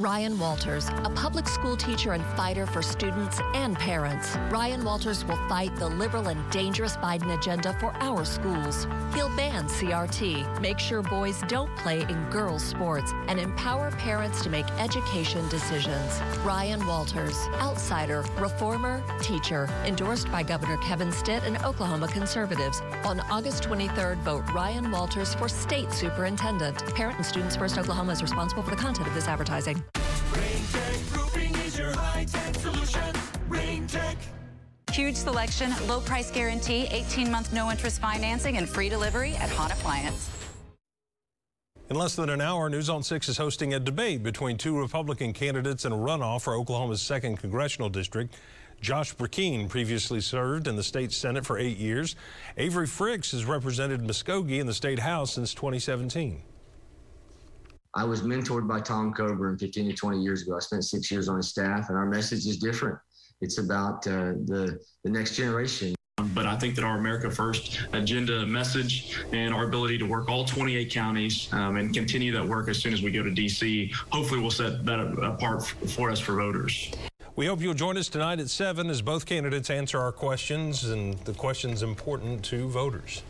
Ryan 0.00 0.38
Walters, 0.38 0.88
a 1.04 1.10
public 1.14 1.46
school 1.46 1.76
teacher 1.76 2.12
and 2.12 2.24
fighter 2.34 2.64
for 2.64 2.80
students 2.80 3.38
and 3.54 3.76
parents. 3.76 4.34
Ryan 4.50 4.82
Walters 4.82 5.26
will 5.26 5.36
fight 5.46 5.76
the 5.76 5.88
liberal 5.88 6.28
and 6.28 6.50
dangerous 6.50 6.96
Biden 6.96 7.36
agenda 7.38 7.74
for 7.74 7.92
our 8.00 8.24
schools. 8.24 8.86
He'll 9.14 9.28
ban 9.36 9.66
CRT, 9.66 10.58
make 10.62 10.78
sure 10.78 11.02
boys 11.02 11.42
don't 11.48 11.74
play 11.76 12.00
in 12.00 12.30
girls' 12.30 12.64
sports, 12.64 13.12
and 13.28 13.38
empower 13.38 13.90
parents 13.90 14.42
to 14.42 14.48
make 14.48 14.64
education 14.78 15.46
decisions. 15.50 16.18
Ryan 16.46 16.86
Walters, 16.86 17.36
outsider, 17.56 18.24
reformer, 18.38 19.04
teacher, 19.20 19.68
endorsed 19.84 20.32
by 20.32 20.42
Governor 20.42 20.78
Kevin 20.78 21.12
Stitt 21.12 21.42
and 21.44 21.62
Oklahoma 21.62 22.08
conservatives. 22.08 22.80
On 23.04 23.20
August 23.30 23.64
23rd, 23.64 24.16
vote 24.22 24.44
Ryan 24.54 24.90
Walters 24.90 25.34
for 25.34 25.46
state 25.46 25.92
superintendent. 25.92 26.78
Parent 26.94 27.18
and 27.18 27.26
Students 27.26 27.54
First 27.54 27.76
Oklahoma 27.76 28.12
is 28.12 28.22
responsible 28.22 28.62
for 28.62 28.70
the 28.70 28.76
content 28.76 29.06
of 29.06 29.12
this 29.12 29.28
advertising. 29.28 29.84
Huge 34.92 35.14
selection, 35.14 35.72
low 35.86 36.00
price 36.00 36.30
guarantee, 36.32 36.88
18 36.90 37.30
month 37.30 37.52
no 37.52 37.70
interest 37.70 38.00
financing, 38.00 38.56
and 38.56 38.68
free 38.68 38.88
delivery 38.88 39.36
at 39.36 39.48
Hahn 39.50 39.70
Appliance. 39.70 40.28
In 41.88 41.96
less 41.96 42.14
than 42.16 42.28
an 42.28 42.40
hour, 42.40 42.68
News 42.68 42.88
on 42.88 43.02
6 43.02 43.28
is 43.28 43.36
hosting 43.36 43.74
a 43.74 43.80
debate 43.80 44.22
between 44.22 44.56
two 44.56 44.78
Republican 44.78 45.32
candidates 45.32 45.84
in 45.84 45.92
a 45.92 45.96
runoff 45.96 46.42
for 46.42 46.54
Oklahoma's 46.54 47.02
2nd 47.02 47.38
Congressional 47.38 47.88
District. 47.88 48.34
Josh 48.80 49.14
Brecheen 49.14 49.68
previously 49.68 50.20
served 50.20 50.66
in 50.66 50.76
the 50.76 50.82
state 50.82 51.12
Senate 51.12 51.44
for 51.44 51.58
eight 51.58 51.76
years. 51.76 52.16
Avery 52.56 52.86
Frix 52.86 53.32
has 53.32 53.44
represented 53.44 54.02
Muskogee 54.02 54.60
in 54.60 54.66
the 54.66 54.74
state 54.74 55.00
House 55.00 55.32
since 55.34 55.52
2017. 55.52 56.42
I 57.94 58.04
was 58.04 58.22
mentored 58.22 58.68
by 58.68 58.80
Tom 58.80 59.12
Coburn 59.12 59.58
15 59.58 59.88
to 59.88 59.94
20 59.94 60.22
years 60.22 60.42
ago. 60.42 60.56
I 60.56 60.60
spent 60.60 60.84
six 60.84 61.10
years 61.10 61.28
on 61.28 61.36
his 61.36 61.48
staff, 61.48 61.88
and 61.88 61.98
our 61.98 62.06
message 62.06 62.46
is 62.46 62.56
different. 62.56 62.98
It's 63.40 63.58
about 63.58 64.06
uh, 64.06 64.32
the, 64.44 64.78
the 65.04 65.10
next 65.10 65.36
generation. 65.36 65.94
But 66.34 66.46
I 66.46 66.56
think 66.56 66.74
that 66.74 66.84
our 66.84 66.98
America 66.98 67.30
First 67.30 67.80
agenda 67.92 68.44
message 68.46 69.22
and 69.32 69.54
our 69.54 69.64
ability 69.64 69.96
to 69.98 70.04
work 70.04 70.28
all 70.28 70.44
28 70.44 70.92
counties 70.92 71.48
um, 71.52 71.76
and 71.76 71.94
continue 71.94 72.32
that 72.32 72.46
work 72.46 72.68
as 72.68 72.78
soon 72.78 72.92
as 72.92 73.02
we 73.02 73.10
go 73.10 73.22
to 73.22 73.30
D.C. 73.30 73.92
hopefully 74.12 74.40
will 74.40 74.50
set 74.50 74.84
that 74.84 75.00
apart 75.22 75.64
for 75.64 76.10
us 76.10 76.20
for 76.20 76.34
voters. 76.34 76.92
We 77.36 77.46
hope 77.46 77.62
you'll 77.62 77.74
join 77.74 77.96
us 77.96 78.08
tonight 78.08 78.38
at 78.38 78.50
7 78.50 78.90
as 78.90 79.00
both 79.00 79.24
candidates 79.24 79.70
answer 79.70 79.98
our 79.98 80.12
questions 80.12 80.84
and 80.84 81.14
the 81.20 81.32
questions 81.32 81.82
important 81.82 82.44
to 82.46 82.68
voters. 82.68 83.22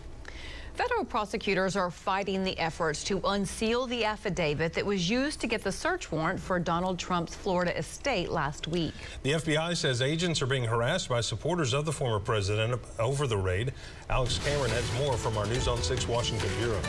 Federal 0.80 1.04
prosecutors 1.04 1.76
are 1.76 1.90
fighting 1.90 2.42
the 2.42 2.58
efforts 2.58 3.04
to 3.04 3.20
unseal 3.26 3.86
the 3.86 4.02
affidavit 4.02 4.72
that 4.72 4.86
was 4.86 5.10
used 5.10 5.38
to 5.38 5.46
get 5.46 5.62
the 5.62 5.70
search 5.70 6.10
warrant 6.10 6.40
for 6.40 6.58
Donald 6.58 6.98
Trump's 6.98 7.34
Florida 7.34 7.76
estate 7.76 8.30
last 8.30 8.66
week. 8.66 8.94
The 9.22 9.32
FBI 9.32 9.76
says 9.76 10.00
agents 10.00 10.40
are 10.40 10.46
being 10.46 10.64
harassed 10.64 11.10
by 11.10 11.20
supporters 11.20 11.74
of 11.74 11.84
the 11.84 11.92
former 11.92 12.18
president 12.18 12.80
over 12.98 13.26
the 13.26 13.36
raid. 13.36 13.74
Alex 14.08 14.38
Cameron 14.38 14.70
has 14.70 14.90
more 14.94 15.18
from 15.18 15.36
our 15.36 15.44
News 15.44 15.68
on 15.68 15.82
6 15.82 16.08
Washington 16.08 16.48
Bureau. 16.60 16.80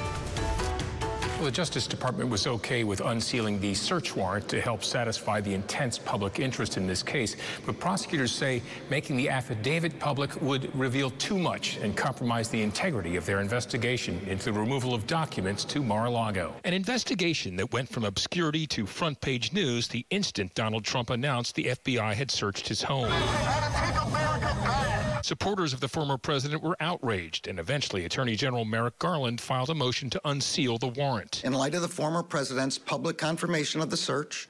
Well, 1.42 1.50
the 1.50 1.56
Justice 1.56 1.88
Department 1.88 2.30
was 2.30 2.46
okay 2.46 2.84
with 2.84 3.02
unsealing 3.02 3.60
the 3.60 3.74
search 3.74 4.16
warrant 4.16 4.48
to 4.50 4.62
help 4.62 4.84
satisfy 4.84 5.42
the 5.42 5.56
intense 5.56 5.98
public 5.98 6.40
interest 6.40 6.78
in 6.78 6.86
this 6.86 7.02
case. 7.02 7.36
But 7.66 7.80
prosecutors 7.80 8.32
say 8.32 8.62
making 8.92 9.18
the 9.18 9.28
affidavit 9.28 9.98
public 9.98 10.40
would 10.40 10.70
reveal 10.78 11.10
too 11.10 11.40
much 11.40 11.78
and 11.78 11.98
compromise 11.98 12.50
the 12.50 12.62
integrity 12.62 13.16
of 13.16 13.26
their 13.26 13.42
investigation 13.42 14.22
into 14.28 14.52
the 14.52 14.54
removal 14.54 14.94
of 14.94 15.08
documents 15.08 15.66
to 15.66 15.82
Mar-a-Lago. 15.82 16.54
An 16.64 16.76
investigation 16.76 17.56
that 17.56 17.74
went 17.74 17.90
from 17.90 18.06
obscurity 18.06 18.68
to 18.68 18.86
front 18.86 19.20
page 19.20 19.52
news 19.52 19.88
the 19.88 20.06
instant 20.12 20.54
Donald 20.54 20.86
Trump 20.86 21.10
announced 21.10 21.56
the 21.56 21.70
FBI 21.84 22.14
had 22.14 22.30
searched 22.30 22.68
his 22.68 22.84
home. 22.84 23.12
Supporters 25.32 25.72
of 25.72 25.80
the 25.80 25.88
former 25.88 26.18
president 26.18 26.62
were 26.62 26.76
outraged, 26.82 27.48
and 27.48 27.58
eventually 27.58 28.04
Attorney 28.04 28.36
General 28.36 28.66
Merrick 28.66 29.00
Garland 29.00 29.40
filed 29.40 29.70
a 29.70 29.74
motion 29.74 30.10
to 30.10 30.20
unseal 30.26 30.78
the 30.78 30.90
warrant. 30.90 31.42
In 31.46 31.54
light 31.54 31.74
of 31.74 31.82
the 31.82 31.88
former 31.88 32.22
president's 32.22 32.78
public 32.78 33.18
confirmation 33.18 33.80
of 33.80 33.90
the 33.90 33.96
search, 33.96 34.50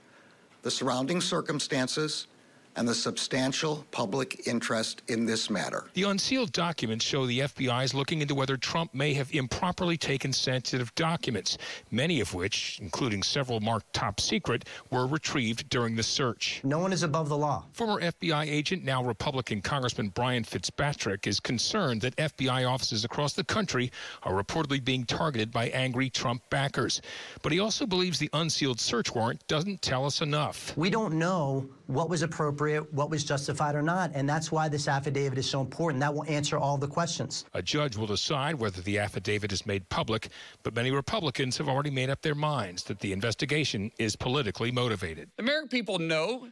the 0.63 0.71
surrounding 0.71 1.21
circumstances, 1.21 2.25
and 2.75 2.87
the 2.87 2.95
substantial 2.95 3.85
public 3.91 4.47
interest 4.47 5.01
in 5.07 5.25
this 5.25 5.49
matter. 5.49 5.85
The 5.93 6.03
unsealed 6.03 6.51
documents 6.51 7.05
show 7.05 7.25
the 7.25 7.41
FBI 7.41 7.83
is 7.83 7.93
looking 7.93 8.21
into 8.21 8.35
whether 8.35 8.57
Trump 8.57 8.93
may 8.93 9.13
have 9.13 9.33
improperly 9.33 9.97
taken 9.97 10.31
sensitive 10.31 10.93
documents, 10.95 11.57
many 11.91 12.21
of 12.21 12.33
which, 12.33 12.79
including 12.81 13.23
several 13.23 13.59
marked 13.59 13.91
top 13.93 14.19
secret, 14.19 14.65
were 14.89 15.07
retrieved 15.07 15.69
during 15.69 15.95
the 15.95 16.03
search. 16.03 16.61
No 16.63 16.79
one 16.79 16.93
is 16.93 17.03
above 17.03 17.29
the 17.29 17.37
law. 17.37 17.65
Former 17.73 18.01
FBI 18.01 18.45
agent, 18.47 18.83
now 18.83 19.03
Republican 19.03 19.61
Congressman 19.61 20.09
Brian 20.09 20.43
Fitzpatrick, 20.43 21.27
is 21.27 21.39
concerned 21.39 22.01
that 22.01 22.15
FBI 22.15 22.69
offices 22.69 23.03
across 23.03 23.33
the 23.33 23.43
country 23.43 23.91
are 24.23 24.41
reportedly 24.41 24.83
being 24.83 25.05
targeted 25.05 25.51
by 25.51 25.67
angry 25.69 26.09
Trump 26.09 26.41
backers. 26.49 27.01
But 27.41 27.51
he 27.51 27.59
also 27.59 27.85
believes 27.85 28.19
the 28.19 28.29
unsealed 28.33 28.79
search 28.79 29.13
warrant 29.13 29.45
doesn't 29.47 29.81
tell 29.81 30.05
us 30.05 30.21
enough. 30.21 30.75
We 30.77 30.89
don't 30.89 31.13
know 31.13 31.69
what 31.87 32.09
was 32.09 32.21
appropriate, 32.21 32.61
what 32.91 33.10
was 33.10 33.24
justified 33.24 33.75
or 33.75 33.82
not. 33.82 34.12
And 34.13 34.27
that's 34.27 34.51
why 34.51 34.70
this 34.70 34.88
affidavit 34.88 35.38
is 35.38 35.50
so 35.50 35.62
important. 35.62 36.01
That 36.01 36.13
will 36.13 36.25
answer 36.25 36.58
all 36.58 36.77
the 36.77 36.88
questions. 36.88 37.46
A 37.53 37.62
judge 37.62 37.98
will 37.98 38.08
decide 38.08 38.56
whether 38.56 38.82
the 38.82 39.00
affidavit 39.00 39.51
is 39.51 39.65
made 39.65 39.88
public, 39.89 40.30
but 40.63 40.75
many 40.75 40.91
Republicans 40.91 41.58
have 41.58 41.68
already 41.68 41.91
made 41.91 42.10
up 42.10 42.22
their 42.22 42.36
minds 42.36 42.84
that 42.84 43.00
the 43.00 43.13
investigation 43.13 43.91
is 44.00 44.15
politically 44.15 44.72
motivated. 44.72 45.30
American 45.38 45.70
people 45.70 46.00
know 46.00 46.48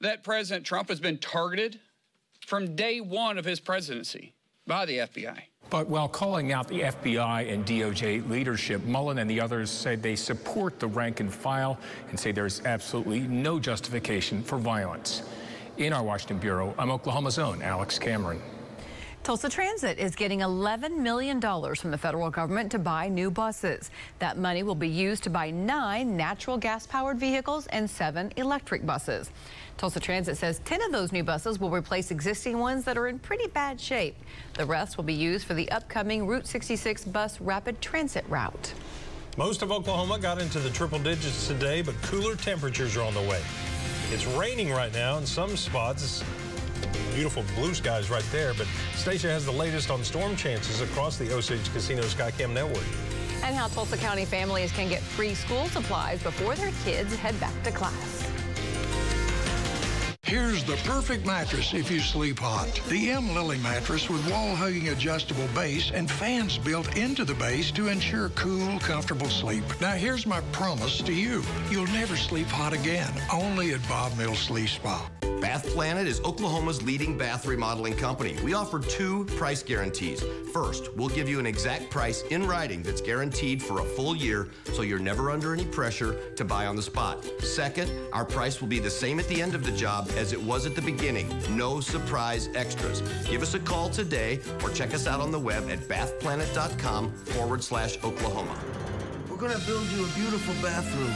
that 0.00 0.24
President 0.24 0.66
Trump 0.66 0.88
has 0.88 1.00
been 1.00 1.18
targeted 1.18 1.80
from 2.46 2.74
day 2.74 3.00
one 3.00 3.38
of 3.38 3.44
his 3.44 3.60
presidency 3.60 4.34
by 4.66 4.84
the 4.84 4.98
FBI. 4.98 5.42
But 5.72 5.88
while 5.88 6.06
calling 6.06 6.52
out 6.52 6.68
the 6.68 6.80
FBI 6.80 7.50
and 7.50 7.64
DOJ 7.64 8.28
leadership, 8.28 8.84
Mullin 8.84 9.16
and 9.16 9.30
the 9.30 9.40
others 9.40 9.70
said 9.70 10.02
they 10.02 10.16
support 10.16 10.78
the 10.78 10.86
rank 10.86 11.20
and 11.20 11.32
file 11.32 11.78
and 12.10 12.20
say 12.20 12.30
there's 12.30 12.60
absolutely 12.66 13.20
no 13.20 13.58
justification 13.58 14.42
for 14.42 14.58
violence. 14.58 15.22
In 15.78 15.94
our 15.94 16.02
Washington 16.02 16.36
Bureau, 16.36 16.74
I'm 16.78 16.90
Oklahoma's 16.90 17.38
own 17.38 17.62
Alex 17.62 17.98
Cameron. 17.98 18.42
Tulsa 19.22 19.48
Transit 19.48 20.00
is 20.00 20.16
getting 20.16 20.40
$11 20.40 20.96
million 20.96 21.40
from 21.40 21.92
the 21.92 21.98
federal 21.98 22.28
government 22.28 22.72
to 22.72 22.78
buy 22.80 23.06
new 23.06 23.30
buses. 23.30 23.92
That 24.18 24.36
money 24.36 24.64
will 24.64 24.74
be 24.74 24.88
used 24.88 25.22
to 25.22 25.30
buy 25.30 25.48
nine 25.52 26.16
natural 26.16 26.58
gas 26.58 26.88
powered 26.88 27.20
vehicles 27.20 27.68
and 27.68 27.88
seven 27.88 28.32
electric 28.36 28.84
buses. 28.84 29.30
Tulsa 29.76 30.00
Transit 30.00 30.36
says 30.36 30.60
10 30.64 30.82
of 30.82 30.90
those 30.90 31.12
new 31.12 31.22
buses 31.22 31.60
will 31.60 31.70
replace 31.70 32.10
existing 32.10 32.58
ones 32.58 32.84
that 32.84 32.98
are 32.98 33.06
in 33.06 33.20
pretty 33.20 33.46
bad 33.46 33.80
shape. 33.80 34.16
The 34.54 34.66
rest 34.66 34.96
will 34.96 35.04
be 35.04 35.14
used 35.14 35.46
for 35.46 35.54
the 35.54 35.70
upcoming 35.70 36.26
Route 36.26 36.48
66 36.48 37.04
bus 37.04 37.40
rapid 37.40 37.80
transit 37.80 38.24
route. 38.28 38.74
Most 39.36 39.62
of 39.62 39.70
Oklahoma 39.70 40.18
got 40.18 40.40
into 40.40 40.58
the 40.58 40.70
triple 40.70 40.98
digits 40.98 41.46
today, 41.46 41.80
but 41.80 41.94
cooler 42.02 42.34
temperatures 42.34 42.96
are 42.96 43.02
on 43.02 43.14
the 43.14 43.20
way. 43.20 43.40
It's 44.10 44.26
raining 44.26 44.72
right 44.72 44.92
now 44.92 45.18
in 45.18 45.26
some 45.26 45.56
spots. 45.56 46.24
Beautiful 47.14 47.44
blue 47.54 47.74
skies 47.74 48.10
right 48.10 48.24
there, 48.32 48.54
but 48.54 48.66
Stacia 48.94 49.28
has 49.28 49.44
the 49.44 49.52
latest 49.52 49.90
on 49.90 50.02
storm 50.02 50.36
chances 50.36 50.80
across 50.80 51.16
the 51.18 51.32
Osage 51.34 51.72
Casino 51.72 52.02
Skycam 52.02 52.52
network. 52.52 52.84
And 53.42 53.54
how 53.54 53.68
Tulsa 53.68 53.96
County 53.96 54.24
families 54.24 54.72
can 54.72 54.88
get 54.88 55.00
free 55.00 55.34
school 55.34 55.66
supplies 55.66 56.22
before 56.22 56.54
their 56.54 56.72
kids 56.84 57.14
head 57.16 57.38
back 57.40 57.62
to 57.64 57.72
class. 57.72 58.30
Here's 60.24 60.64
the 60.64 60.76
perfect 60.88 61.26
mattress 61.26 61.74
if 61.74 61.90
you 61.90 62.00
sleep 62.00 62.38
hot. 62.38 62.80
The 62.88 63.10
M 63.10 63.34
Lily 63.34 63.58
mattress 63.58 64.08
with 64.08 64.26
wall 64.30 64.54
hugging 64.56 64.88
adjustable 64.88 65.46
base 65.54 65.90
and 65.90 66.10
fans 66.10 66.56
built 66.56 66.96
into 66.96 67.26
the 67.26 67.34
base 67.34 67.70
to 67.72 67.88
ensure 67.88 68.30
cool, 68.30 68.78
comfortable 68.78 69.28
sleep. 69.28 69.64
Now 69.82 69.92
here's 69.92 70.24
my 70.24 70.40
promise 70.52 71.02
to 71.02 71.12
you. 71.12 71.42
You'll 71.70 71.86
never 71.88 72.16
sleep 72.16 72.46
hot 72.46 72.72
again, 72.72 73.12
only 73.30 73.74
at 73.74 73.86
Bob 73.86 74.16
Mills 74.16 74.38
Sleep 74.38 74.70
Spa. 74.70 75.06
Bath 75.52 75.66
Planet 75.66 76.06
is 76.06 76.18
Oklahoma's 76.20 76.82
leading 76.82 77.18
bath 77.18 77.44
remodeling 77.44 77.94
company. 77.94 78.38
We 78.42 78.54
offer 78.54 78.78
two 78.78 79.26
price 79.36 79.62
guarantees. 79.62 80.24
First, 80.50 80.90
we'll 80.96 81.10
give 81.10 81.28
you 81.28 81.38
an 81.38 81.44
exact 81.44 81.90
price 81.90 82.22
in 82.30 82.46
writing 82.46 82.82
that's 82.82 83.02
guaranteed 83.02 83.62
for 83.62 83.80
a 83.80 83.84
full 83.84 84.16
year 84.16 84.48
so 84.72 84.80
you're 84.80 84.98
never 84.98 85.30
under 85.30 85.52
any 85.52 85.66
pressure 85.66 86.16
to 86.36 86.44
buy 86.46 86.64
on 86.64 86.74
the 86.74 86.80
spot. 86.80 87.22
Second, 87.40 87.92
our 88.14 88.24
price 88.24 88.62
will 88.62 88.68
be 88.68 88.78
the 88.78 88.88
same 88.88 89.20
at 89.20 89.28
the 89.28 89.42
end 89.42 89.54
of 89.54 89.62
the 89.62 89.72
job 89.72 90.08
as 90.16 90.32
it 90.32 90.42
was 90.42 90.64
at 90.64 90.74
the 90.74 90.80
beginning. 90.80 91.28
No 91.54 91.80
surprise 91.80 92.48
extras. 92.54 93.02
Give 93.28 93.42
us 93.42 93.52
a 93.52 93.60
call 93.60 93.90
today 93.90 94.40
or 94.62 94.70
check 94.70 94.94
us 94.94 95.06
out 95.06 95.20
on 95.20 95.30
the 95.30 95.38
web 95.38 95.68
at 95.68 95.80
bathplanet.com 95.80 97.12
forward 97.12 97.62
slash 97.62 97.98
Oklahoma. 98.02 98.58
We're 99.28 99.36
going 99.36 99.52
to 99.52 99.66
build 99.66 99.86
you 99.88 100.02
a 100.02 100.08
beautiful 100.14 100.54
bathroom 100.62 101.12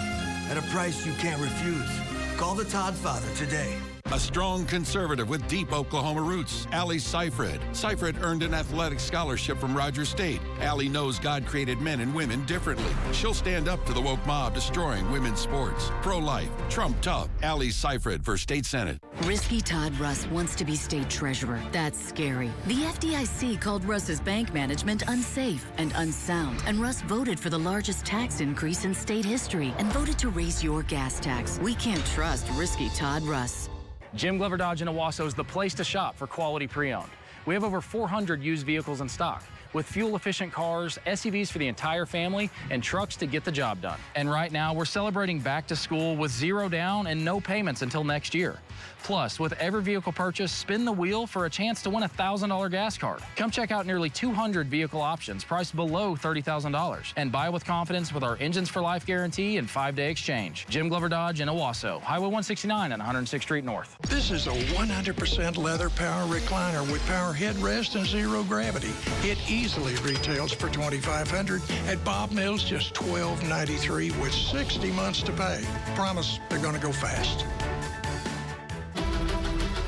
at 0.50 0.59
a 0.59 0.62
price 0.75 1.07
you 1.07 1.14
can't 1.14 1.40
refuse. 1.40 1.88
Call 2.37 2.55
the 2.55 2.66
Todd 2.66 2.95
Father 2.95 3.35
today. 3.35 3.78
A 4.12 4.20
strong 4.20 4.64
conservative 4.66 5.28
with 5.28 5.46
deep 5.48 5.72
Oklahoma 5.72 6.22
roots, 6.22 6.68
Allie 6.70 6.98
Seifried. 6.98 7.58
Seifried 7.72 8.22
earned 8.22 8.44
an 8.44 8.54
athletic 8.54 9.00
scholarship 9.00 9.58
from 9.58 9.76
Rogers 9.76 10.08
State. 10.08 10.40
Allie 10.60 10.88
knows 10.88 11.18
God 11.18 11.44
created 11.44 11.80
men 11.80 11.98
and 11.98 12.14
women 12.14 12.44
differently. 12.44 12.92
She'll 13.12 13.34
stand 13.34 13.66
up 13.66 13.84
to 13.84 13.92
the 13.92 14.00
woke 14.00 14.25
mob 14.25 14.54
destroying 14.54 15.10
women's 15.10 15.40
sports. 15.40 15.90
Pro-life, 16.02 16.48
Trump 16.70 17.00
tough. 17.00 17.28
Allie 17.42 17.70
Seifried 17.70 18.25
for 18.25 18.36
state 18.36 18.64
senate. 18.64 18.98
Risky 19.22 19.60
Todd 19.60 19.98
Russ 19.98 20.25
wants 20.28 20.54
to 20.54 20.64
be 20.64 20.76
state 20.76 21.10
treasurer. 21.10 21.60
That's 21.72 22.00
scary. 22.00 22.52
The 22.68 22.82
FDIC 22.84 23.60
called 23.60 23.84
Russ's 23.84 24.20
bank 24.20 24.54
management 24.54 25.02
unsafe 25.08 25.66
and 25.78 25.92
unsound, 25.96 26.62
and 26.66 26.80
Russ 26.80 27.02
voted 27.02 27.40
for 27.40 27.50
the 27.50 27.58
largest 27.58 28.06
tax 28.06 28.40
increase 28.40 28.84
in 28.84 28.94
state 28.94 29.25
history 29.25 29.75
and 29.78 29.92
voted 29.92 30.16
to 30.20 30.28
raise 30.28 30.62
your 30.62 30.84
gas 30.84 31.18
tax. 31.18 31.58
We 31.58 31.75
can't 31.75 32.06
trust 32.06 32.46
Risky 32.54 32.88
Todd 32.90 33.25
Russ. 33.25 33.68
Jim 34.14 34.38
Glover 34.38 34.56
Dodge 34.56 34.82
in 34.82 34.88
Owasso 34.88 35.26
is 35.26 35.34
the 35.34 35.44
place 35.44 35.75
to 35.75 35.84
shop 35.84 36.16
for 36.16 36.26
quality 36.26 36.66
pre-owned. 36.66 37.10
We 37.44 37.54
have 37.54 37.64
over 37.64 37.80
400 37.80 38.42
used 38.42 38.66
vehicles 38.66 39.00
in 39.00 39.08
stock 39.08 39.42
with 39.73 39.87
fuel-efficient 39.87 40.52
cars, 40.52 40.99
SUVs 41.06 41.50
for 41.50 41.58
the 41.58 41.68
entire 41.68 42.06
family, 42.06 42.50
and 42.70 42.82
trucks 42.82 43.16
to 43.16 43.26
get 43.26 43.44
the 43.44 43.52
job 43.52 43.80
done. 43.80 43.99
And 44.14 44.30
right 44.30 44.52
now, 44.52 44.75
we're 44.75 44.85
celebrating 44.85 45.40
back 45.40 45.66
to 45.68 45.76
school 45.76 46.16
with 46.16 46.30
zero 46.30 46.68
down 46.68 47.06
and 47.06 47.25
no 47.25 47.40
payments 47.40 47.82
until 47.82 48.04
next 48.04 48.35
year. 48.35 48.58
Plus, 49.02 49.38
with 49.38 49.52
every 49.54 49.82
vehicle 49.82 50.12
purchase, 50.12 50.50
spin 50.50 50.85
the 50.85 50.90
wheel 50.90 51.28
for 51.28 51.46
a 51.46 51.50
chance 51.50 51.80
to 51.82 51.90
win 51.90 52.02
a 52.02 52.08
$1,000 52.08 52.70
gas 52.73 52.99
card. 52.99 53.20
Come 53.37 53.52
check 53.52 53.70
out 53.70 53.87
nearly 53.87 54.11
200 54.11 54.66
vehicle 54.68 55.00
options 55.00 55.44
priced 55.44 55.76
below 55.76 56.16
$30,000 56.16 57.12
and 57.16 57.30
buy 57.30 57.49
with 57.49 57.64
confidence 57.64 58.12
with 58.12 58.25
our 58.25 58.37
Engines 58.38 58.68
for 58.68 58.82
Life 58.82 59.06
guarantee 59.06 59.58
and 59.58 59.70
five-day 59.70 60.11
exchange. 60.11 60.66
Jim 60.68 60.88
Glover 60.88 61.08
Dodge 61.08 61.40
in 61.40 61.49
Owasso, 61.49 62.00
Highway 62.00 62.25
169 62.25 62.90
and 62.92 63.00
106th 63.00 63.42
Street 63.42 63.64
North. 63.64 63.96
This 64.08 64.32
is 64.32 64.49
a 64.49 64.50
100% 64.50 65.56
leather 65.56 65.88
power 65.90 66.26
recliner 66.26 66.90
with 66.90 67.06
power 67.06 67.32
headrest 67.32 67.94
and 67.94 68.04
zero 68.04 68.42
gravity. 68.42 68.92
It 69.23 69.38
easily 69.56 69.94
retails 69.96 70.52
for 70.52 70.68
2,500. 70.68 71.62
At 71.86 72.02
Bob 72.04 72.30
Mills, 72.30 72.62
just 72.62 72.94
$12.93 72.94 74.20
with 74.20 74.32
60 74.32 74.90
months 74.92 75.22
to 75.22 75.32
pay. 75.32 75.64
Promise 75.94 76.40
they're 76.48 76.58
going 76.58 76.75
to 76.75 76.80
go 76.80 76.92
fast. 76.92 77.46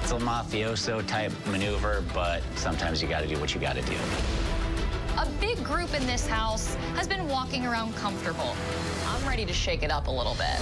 It's 0.03 0.13
a 0.13 0.17
mafioso 0.17 1.07
type 1.07 1.33
maneuver, 1.47 2.03
but 2.15 2.43
sometimes 2.57 3.03
you 3.03 3.09
got 3.09 3.21
to 3.21 3.29
do 3.29 3.39
what 3.39 3.55
you 3.55 3.61
got 3.61 3.77
to 3.77 3.83
do. 3.83 3.97
A 5.19 5.29
big 5.39 5.63
group 5.63 5.93
in 5.95 6.07
this 6.07 6.27
house 6.27 6.75
has 6.95 7.07
been 7.07 7.29
walking 7.29 7.67
around 7.67 7.95
comfortable. 7.95 8.57
I'm 9.29 9.33
ready 9.33 9.45
to 9.45 9.53
shake 9.53 9.83
it 9.83 9.91
up 9.91 10.07
a 10.07 10.11
little 10.11 10.33
bit. 10.37 10.57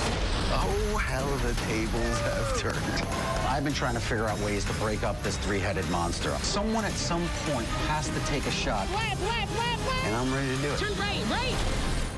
Oh, 0.51 0.97
how 1.01 1.25
the 1.47 1.55
tables 1.67 2.19
have 2.23 2.59
turned. 2.59 3.07
I've 3.47 3.63
been 3.63 3.73
trying 3.73 3.95
to 3.95 4.01
figure 4.01 4.27
out 4.27 4.37
ways 4.41 4.65
to 4.65 4.73
break 4.73 5.05
up 5.05 5.23
this 5.23 5.37
three-headed 5.37 5.89
monster. 5.89 6.31
Someone 6.43 6.85
at 6.85 6.91
some 6.91 7.25
point 7.47 7.69
has 7.87 8.09
to 8.09 8.19
take 8.27 8.45
a 8.45 8.51
shot. 8.51 8.91
Left, 8.91 9.23
left, 9.23 9.57
left, 9.57 9.87
left. 9.87 10.05
And 10.07 10.17
I'm 10.17 10.35
ready 10.35 10.49
to 10.49 10.63
do 10.63 10.73
it. 10.73 10.79
Turn 10.81 10.99
right, 10.99 11.25
right. 11.31 11.55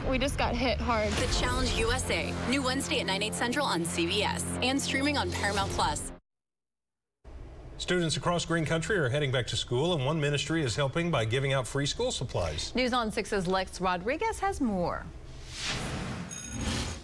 We 0.08 0.18
just 0.18 0.38
got 0.38 0.56
hit 0.56 0.80
hard. 0.80 1.12
The 1.12 1.26
Challenge 1.38 1.70
USA, 1.74 2.32
new 2.48 2.62
Wednesday 2.62 3.00
at 3.00 3.06
9, 3.08 3.24
8 3.24 3.34
central 3.34 3.66
on 3.66 3.82
CBS 3.82 4.42
and 4.64 4.80
streaming 4.80 5.18
on 5.18 5.30
Paramount 5.30 5.70
Plus. 5.72 6.12
Students 7.76 8.16
across 8.16 8.46
Green 8.46 8.64
Country 8.64 8.96
are 8.96 9.10
heading 9.10 9.30
back 9.30 9.46
to 9.48 9.56
school, 9.56 9.92
and 9.92 10.06
one 10.06 10.18
ministry 10.18 10.64
is 10.64 10.74
helping 10.74 11.10
by 11.10 11.26
giving 11.26 11.52
out 11.52 11.66
free 11.66 11.84
school 11.84 12.10
supplies. 12.10 12.74
News 12.74 12.94
on 12.94 13.10
6's 13.10 13.46
Lex 13.46 13.82
Rodriguez 13.82 14.40
has 14.40 14.62
more. 14.62 15.04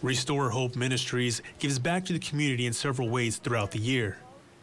Restore 0.04 0.50
Hope 0.50 0.76
Ministries 0.76 1.40
gives 1.58 1.78
back 1.78 2.04
to 2.04 2.12
the 2.12 2.18
community 2.18 2.66
in 2.66 2.74
several 2.74 3.08
ways 3.08 3.38
throughout 3.38 3.70
the 3.70 3.78
year. 3.78 4.18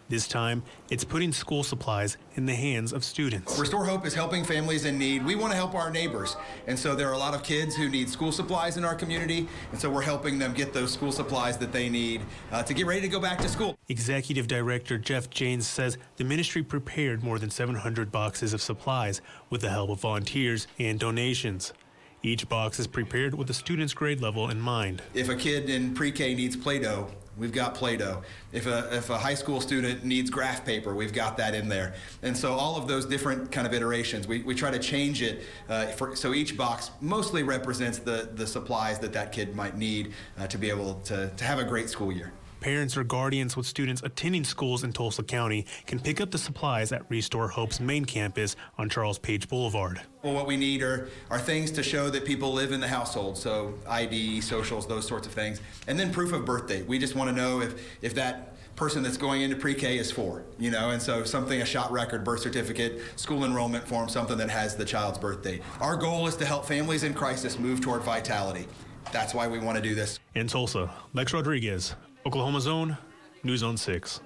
This 0.07 0.27
time, 0.27 0.61
it's 0.91 1.03
putting 1.03 1.31
school 1.31 1.63
supplies 1.63 2.17
in 2.35 2.45
the 2.45 2.53
hands 2.53 2.93
of 2.93 3.03
students. 3.03 3.57
Restore 3.57 3.85
Hope 3.85 4.05
is 4.05 4.13
helping 4.13 4.43
families 4.43 4.85
in 4.85 4.99
need. 4.99 5.25
We 5.25 5.33
want 5.33 5.51
to 5.51 5.55
help 5.55 5.73
our 5.73 5.89
neighbors. 5.89 6.35
And 6.67 6.77
so 6.77 6.93
there 6.93 7.09
are 7.09 7.13
a 7.13 7.17
lot 7.17 7.33
of 7.33 7.41
kids 7.41 7.75
who 7.75 7.89
need 7.89 8.07
school 8.07 8.31
supplies 8.31 8.77
in 8.77 8.85
our 8.85 8.93
community. 8.93 9.47
And 9.71 9.81
so 9.81 9.89
we're 9.89 10.03
helping 10.03 10.37
them 10.37 10.53
get 10.53 10.73
those 10.73 10.93
school 10.93 11.11
supplies 11.11 11.57
that 11.57 11.73
they 11.73 11.89
need 11.89 12.21
uh, 12.51 12.61
to 12.61 12.75
get 12.75 12.85
ready 12.85 13.01
to 13.01 13.07
go 13.07 13.19
back 13.19 13.39
to 13.39 13.49
school. 13.49 13.75
Executive 13.89 14.47
Director 14.47 14.99
Jeff 14.99 15.27
Janes 15.31 15.65
says 15.65 15.97
the 16.17 16.23
ministry 16.23 16.61
prepared 16.61 17.23
more 17.23 17.39
than 17.39 17.49
700 17.49 18.11
boxes 18.11 18.53
of 18.53 18.61
supplies 18.61 19.21
with 19.49 19.61
the 19.61 19.71
help 19.71 19.89
of 19.89 20.01
volunteers 20.01 20.67
and 20.77 20.99
donations. 20.99 21.73
Each 22.23 22.47
box 22.47 22.79
is 22.79 22.85
prepared 22.85 23.33
with 23.33 23.47
the 23.47 23.53
student's 23.53 23.95
grade 23.95 24.21
level 24.21 24.51
in 24.51 24.61
mind. 24.61 25.01
If 25.15 25.29
a 25.29 25.35
kid 25.35 25.71
in 25.71 25.95
pre-K 25.95 26.35
needs 26.35 26.55
Play-Doh, 26.55 27.07
we've 27.35 27.51
got 27.51 27.73
Play-Doh. 27.73 28.21
If 28.53 28.67
a, 28.67 28.95
if 28.95 29.09
a 29.09 29.17
high 29.17 29.33
school 29.33 29.59
student 29.59 30.05
needs 30.05 30.29
graph 30.29 30.63
paper, 30.63 30.93
we've 30.93 31.13
got 31.13 31.35
that 31.37 31.55
in 31.55 31.67
there. 31.67 31.95
And 32.21 32.37
so 32.37 32.53
all 32.53 32.77
of 32.77 32.87
those 32.87 33.07
different 33.07 33.51
kind 33.51 33.65
of 33.65 33.73
iterations, 33.73 34.27
we, 34.27 34.43
we 34.43 34.53
try 34.53 34.69
to 34.69 34.77
change 34.77 35.23
it 35.23 35.41
uh, 35.67 35.87
for, 35.87 36.15
so 36.15 36.35
each 36.35 36.55
box 36.55 36.91
mostly 37.01 37.41
represents 37.41 37.97
the, 37.97 38.29
the 38.35 38.45
supplies 38.45 38.99
that 38.99 39.13
that 39.13 39.31
kid 39.31 39.55
might 39.55 39.75
need 39.75 40.13
uh, 40.37 40.45
to 40.45 40.59
be 40.59 40.69
able 40.69 40.99
to, 41.05 41.31
to 41.35 41.43
have 41.43 41.57
a 41.57 41.63
great 41.63 41.89
school 41.89 42.11
year. 42.11 42.31
Parents 42.61 42.95
or 42.95 43.03
guardians 43.03 43.57
with 43.57 43.65
students 43.65 44.03
attending 44.03 44.43
schools 44.43 44.83
in 44.83 44.93
Tulsa 44.93 45.23
County 45.23 45.65
can 45.87 45.99
pick 45.99 46.21
up 46.21 46.29
the 46.29 46.37
supplies 46.37 46.91
at 46.91 47.09
Restore 47.09 47.47
Hope's 47.47 47.79
main 47.79 48.05
campus 48.05 48.55
on 48.77 48.87
Charles 48.87 49.17
Page 49.17 49.49
Boulevard. 49.49 49.99
Well, 50.21 50.35
what 50.35 50.45
we 50.45 50.57
need 50.57 50.83
are, 50.83 51.09
are 51.31 51.39
things 51.39 51.71
to 51.71 51.81
show 51.81 52.11
that 52.11 52.23
people 52.23 52.53
live 52.53 52.71
in 52.71 52.79
the 52.79 52.87
household, 52.87 53.35
so 53.35 53.73
ID, 53.89 54.41
socials, 54.41 54.87
those 54.87 55.07
sorts 55.07 55.25
of 55.25 55.33
things, 55.33 55.59
and 55.87 55.99
then 55.99 56.13
proof 56.13 56.33
of 56.33 56.45
birth 56.45 56.67
date. 56.67 56.85
We 56.85 56.99
just 56.99 57.15
want 57.15 57.31
to 57.31 57.35
know 57.35 57.61
if, 57.61 57.83
if 58.03 58.13
that 58.13 58.55
person 58.75 59.01
that's 59.01 59.17
going 59.17 59.41
into 59.41 59.55
pre-K 59.55 59.97
is 59.97 60.11
four, 60.11 60.43
you 60.59 60.69
know, 60.69 60.91
and 60.91 61.01
so 61.01 61.23
something, 61.23 61.63
a 61.63 61.65
shot 61.65 61.91
record, 61.91 62.23
birth 62.23 62.41
certificate, 62.41 63.01
school 63.15 63.43
enrollment 63.43 63.87
form, 63.87 64.07
something 64.07 64.37
that 64.37 64.51
has 64.51 64.75
the 64.75 64.85
child's 64.85 65.17
birth 65.17 65.41
date. 65.41 65.63
Our 65.79 65.95
goal 65.95 66.27
is 66.27 66.35
to 66.35 66.45
help 66.45 66.67
families 66.67 67.03
in 67.03 67.15
crisis 67.15 67.57
move 67.57 67.81
toward 67.81 68.03
vitality. 68.03 68.67
That's 69.11 69.33
why 69.33 69.47
we 69.47 69.57
want 69.57 69.77
to 69.77 69.83
do 69.83 69.95
this. 69.95 70.19
In 70.35 70.45
Tulsa, 70.45 70.93
Lex 71.13 71.33
Rodriguez, 71.33 71.95
Oklahoma's 72.25 72.67
Own, 72.67 72.97
News 73.43 73.63
on 73.63 73.77
6. 73.77 74.21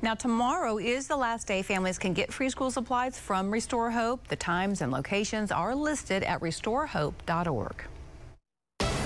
Now, 0.00 0.14
tomorrow 0.14 0.78
is 0.78 1.08
the 1.08 1.16
last 1.16 1.46
day 1.46 1.60
families 1.62 1.98
can 1.98 2.12
get 2.12 2.32
free 2.32 2.48
school 2.48 2.70
supplies 2.70 3.18
from 3.18 3.50
Restore 3.50 3.90
Hope. 3.90 4.26
The 4.28 4.36
times 4.36 4.80
and 4.80 4.92
locations 4.92 5.50
are 5.50 5.74
listed 5.74 6.22
at 6.22 6.40
restorehope.org. 6.40 7.84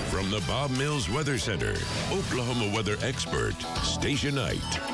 From 0.09 0.29
the 0.29 0.43
Bob 0.47 0.71
Mills 0.71 1.09
Weather 1.09 1.37
Center, 1.37 1.73
Oklahoma 2.11 2.71
weather 2.73 2.95
expert, 3.01 3.55
Stacia 3.81 4.31
Knight. 4.31 4.92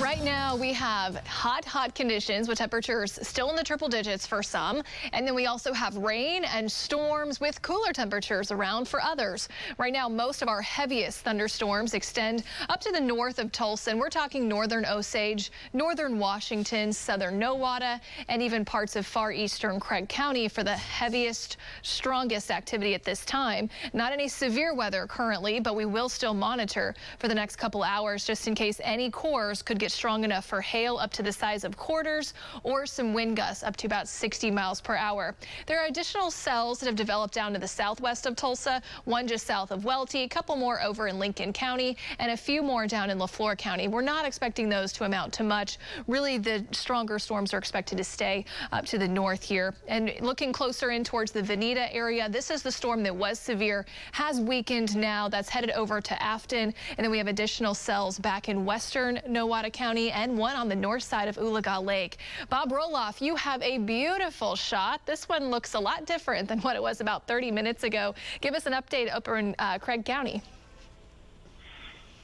Right 0.00 0.24
now 0.24 0.56
we 0.56 0.72
have 0.72 1.16
hot, 1.26 1.62
hot 1.66 1.94
conditions 1.94 2.48
with 2.48 2.56
temperatures 2.56 3.18
still 3.22 3.50
in 3.50 3.56
the 3.56 3.62
triple 3.62 3.86
digits 3.86 4.26
for 4.26 4.42
some. 4.42 4.82
And 5.12 5.26
then 5.26 5.34
we 5.34 5.44
also 5.44 5.74
have 5.74 5.94
rain 5.98 6.44
and 6.44 6.72
storms 6.72 7.38
with 7.38 7.60
cooler 7.60 7.92
temperatures 7.92 8.50
around 8.50 8.88
for 8.88 9.02
others. 9.02 9.50
Right 9.76 9.92
now, 9.92 10.08
most 10.08 10.40
of 10.40 10.48
our 10.48 10.62
heaviest 10.62 11.20
thunderstorms 11.20 11.92
extend 11.92 12.44
up 12.70 12.80
to 12.80 12.92
the 12.92 13.00
north 13.00 13.38
of 13.38 13.52
Tulsa. 13.52 13.90
And 13.90 14.00
we're 14.00 14.08
talking 14.08 14.48
northern 14.48 14.86
Osage, 14.86 15.52
northern 15.74 16.18
Washington, 16.18 16.94
southern 16.94 17.38
Nowata, 17.38 18.00
and 18.28 18.40
even 18.40 18.64
parts 18.64 18.96
of 18.96 19.04
far 19.04 19.32
eastern 19.32 19.78
Craig 19.78 20.08
County 20.08 20.48
for 20.48 20.64
the 20.64 20.76
heaviest, 20.76 21.58
strongest 21.82 22.50
activity 22.50 22.94
at 22.94 23.04
this 23.04 23.22
time. 23.26 23.68
Not 23.92 24.14
any 24.14 24.28
severe 24.28 24.72
weather 24.72 25.06
currently, 25.06 25.60
but 25.60 25.76
we 25.76 25.84
will 25.84 26.08
still 26.08 26.32
monitor 26.32 26.94
for 27.18 27.28
the 27.28 27.34
next 27.34 27.56
couple 27.56 27.82
hours 27.82 28.24
just 28.24 28.48
in 28.48 28.54
case 28.54 28.80
any 28.82 29.10
cores 29.10 29.60
could 29.60 29.78
get 29.78 29.89
strong 29.92 30.24
enough 30.24 30.44
for 30.44 30.60
hail 30.60 30.96
up 30.96 31.10
to 31.12 31.22
the 31.22 31.32
size 31.32 31.64
of 31.64 31.76
quarters 31.76 32.34
or 32.62 32.86
some 32.86 33.12
wind 33.12 33.36
gusts 33.36 33.62
up 33.62 33.76
to 33.76 33.86
about 33.86 34.08
60 34.08 34.50
miles 34.50 34.80
per 34.80 34.96
hour. 34.96 35.34
There 35.66 35.80
are 35.80 35.86
additional 35.86 36.30
cells 36.30 36.80
that 36.80 36.86
have 36.86 36.96
developed 36.96 37.34
down 37.34 37.52
to 37.52 37.58
the 37.58 37.68
southwest 37.68 38.26
of 38.26 38.36
Tulsa, 38.36 38.80
one 39.04 39.26
just 39.26 39.46
south 39.46 39.70
of 39.70 39.84
Welty, 39.84 40.22
a 40.22 40.28
couple 40.28 40.56
more 40.56 40.80
over 40.82 41.08
in 41.08 41.18
Lincoln 41.18 41.52
County, 41.52 41.96
and 42.18 42.30
a 42.30 42.36
few 42.36 42.62
more 42.62 42.86
down 42.86 43.10
in 43.10 43.18
LeFlore 43.18 43.58
County. 43.58 43.88
We're 43.88 44.02
not 44.02 44.24
expecting 44.24 44.68
those 44.68 44.92
to 44.94 45.04
amount 45.04 45.32
to 45.34 45.42
much. 45.42 45.78
Really, 46.06 46.38
the 46.38 46.64
stronger 46.70 47.18
storms 47.18 47.52
are 47.52 47.58
expected 47.58 47.98
to 47.98 48.04
stay 48.04 48.44
up 48.72 48.86
to 48.86 48.98
the 48.98 49.08
north 49.08 49.42
here. 49.42 49.74
And 49.88 50.12
looking 50.20 50.52
closer 50.52 50.90
in 50.90 51.04
towards 51.04 51.32
the 51.32 51.42
Vinita 51.42 51.92
area, 51.94 52.28
this 52.28 52.50
is 52.50 52.62
the 52.62 52.72
storm 52.72 53.02
that 53.02 53.14
was 53.14 53.38
severe, 53.38 53.86
has 54.12 54.40
weakened 54.40 54.96
now. 54.96 55.28
That's 55.28 55.48
headed 55.48 55.70
over 55.72 56.00
to 56.00 56.22
Afton. 56.22 56.74
And 56.96 57.04
then 57.04 57.10
we 57.10 57.18
have 57.18 57.26
additional 57.26 57.74
cells 57.74 58.18
back 58.18 58.48
in 58.48 58.64
western 58.64 59.20
Nowata 59.28 59.72
County 59.72 59.79
and 59.80 60.36
one 60.36 60.56
on 60.56 60.68
the 60.68 60.76
north 60.76 61.02
side 61.02 61.26
of 61.26 61.36
Oologah 61.36 61.82
Lake. 61.82 62.18
Bob 62.50 62.70
Roloff, 62.70 63.20
you 63.20 63.34
have 63.36 63.62
a 63.62 63.78
beautiful 63.78 64.54
shot. 64.54 65.00
This 65.06 65.26
one 65.26 65.50
looks 65.50 65.72
a 65.72 65.80
lot 65.80 66.04
different 66.04 66.48
than 66.48 66.60
what 66.60 66.76
it 66.76 66.82
was 66.82 67.00
about 67.00 67.26
30 67.26 67.50
minutes 67.50 67.82
ago. 67.82 68.14
Give 68.42 68.54
us 68.54 68.66
an 68.66 68.74
update 68.74 69.14
over 69.14 69.38
in 69.38 69.54
uh, 69.58 69.78
Craig 69.78 70.04
County. 70.04 70.42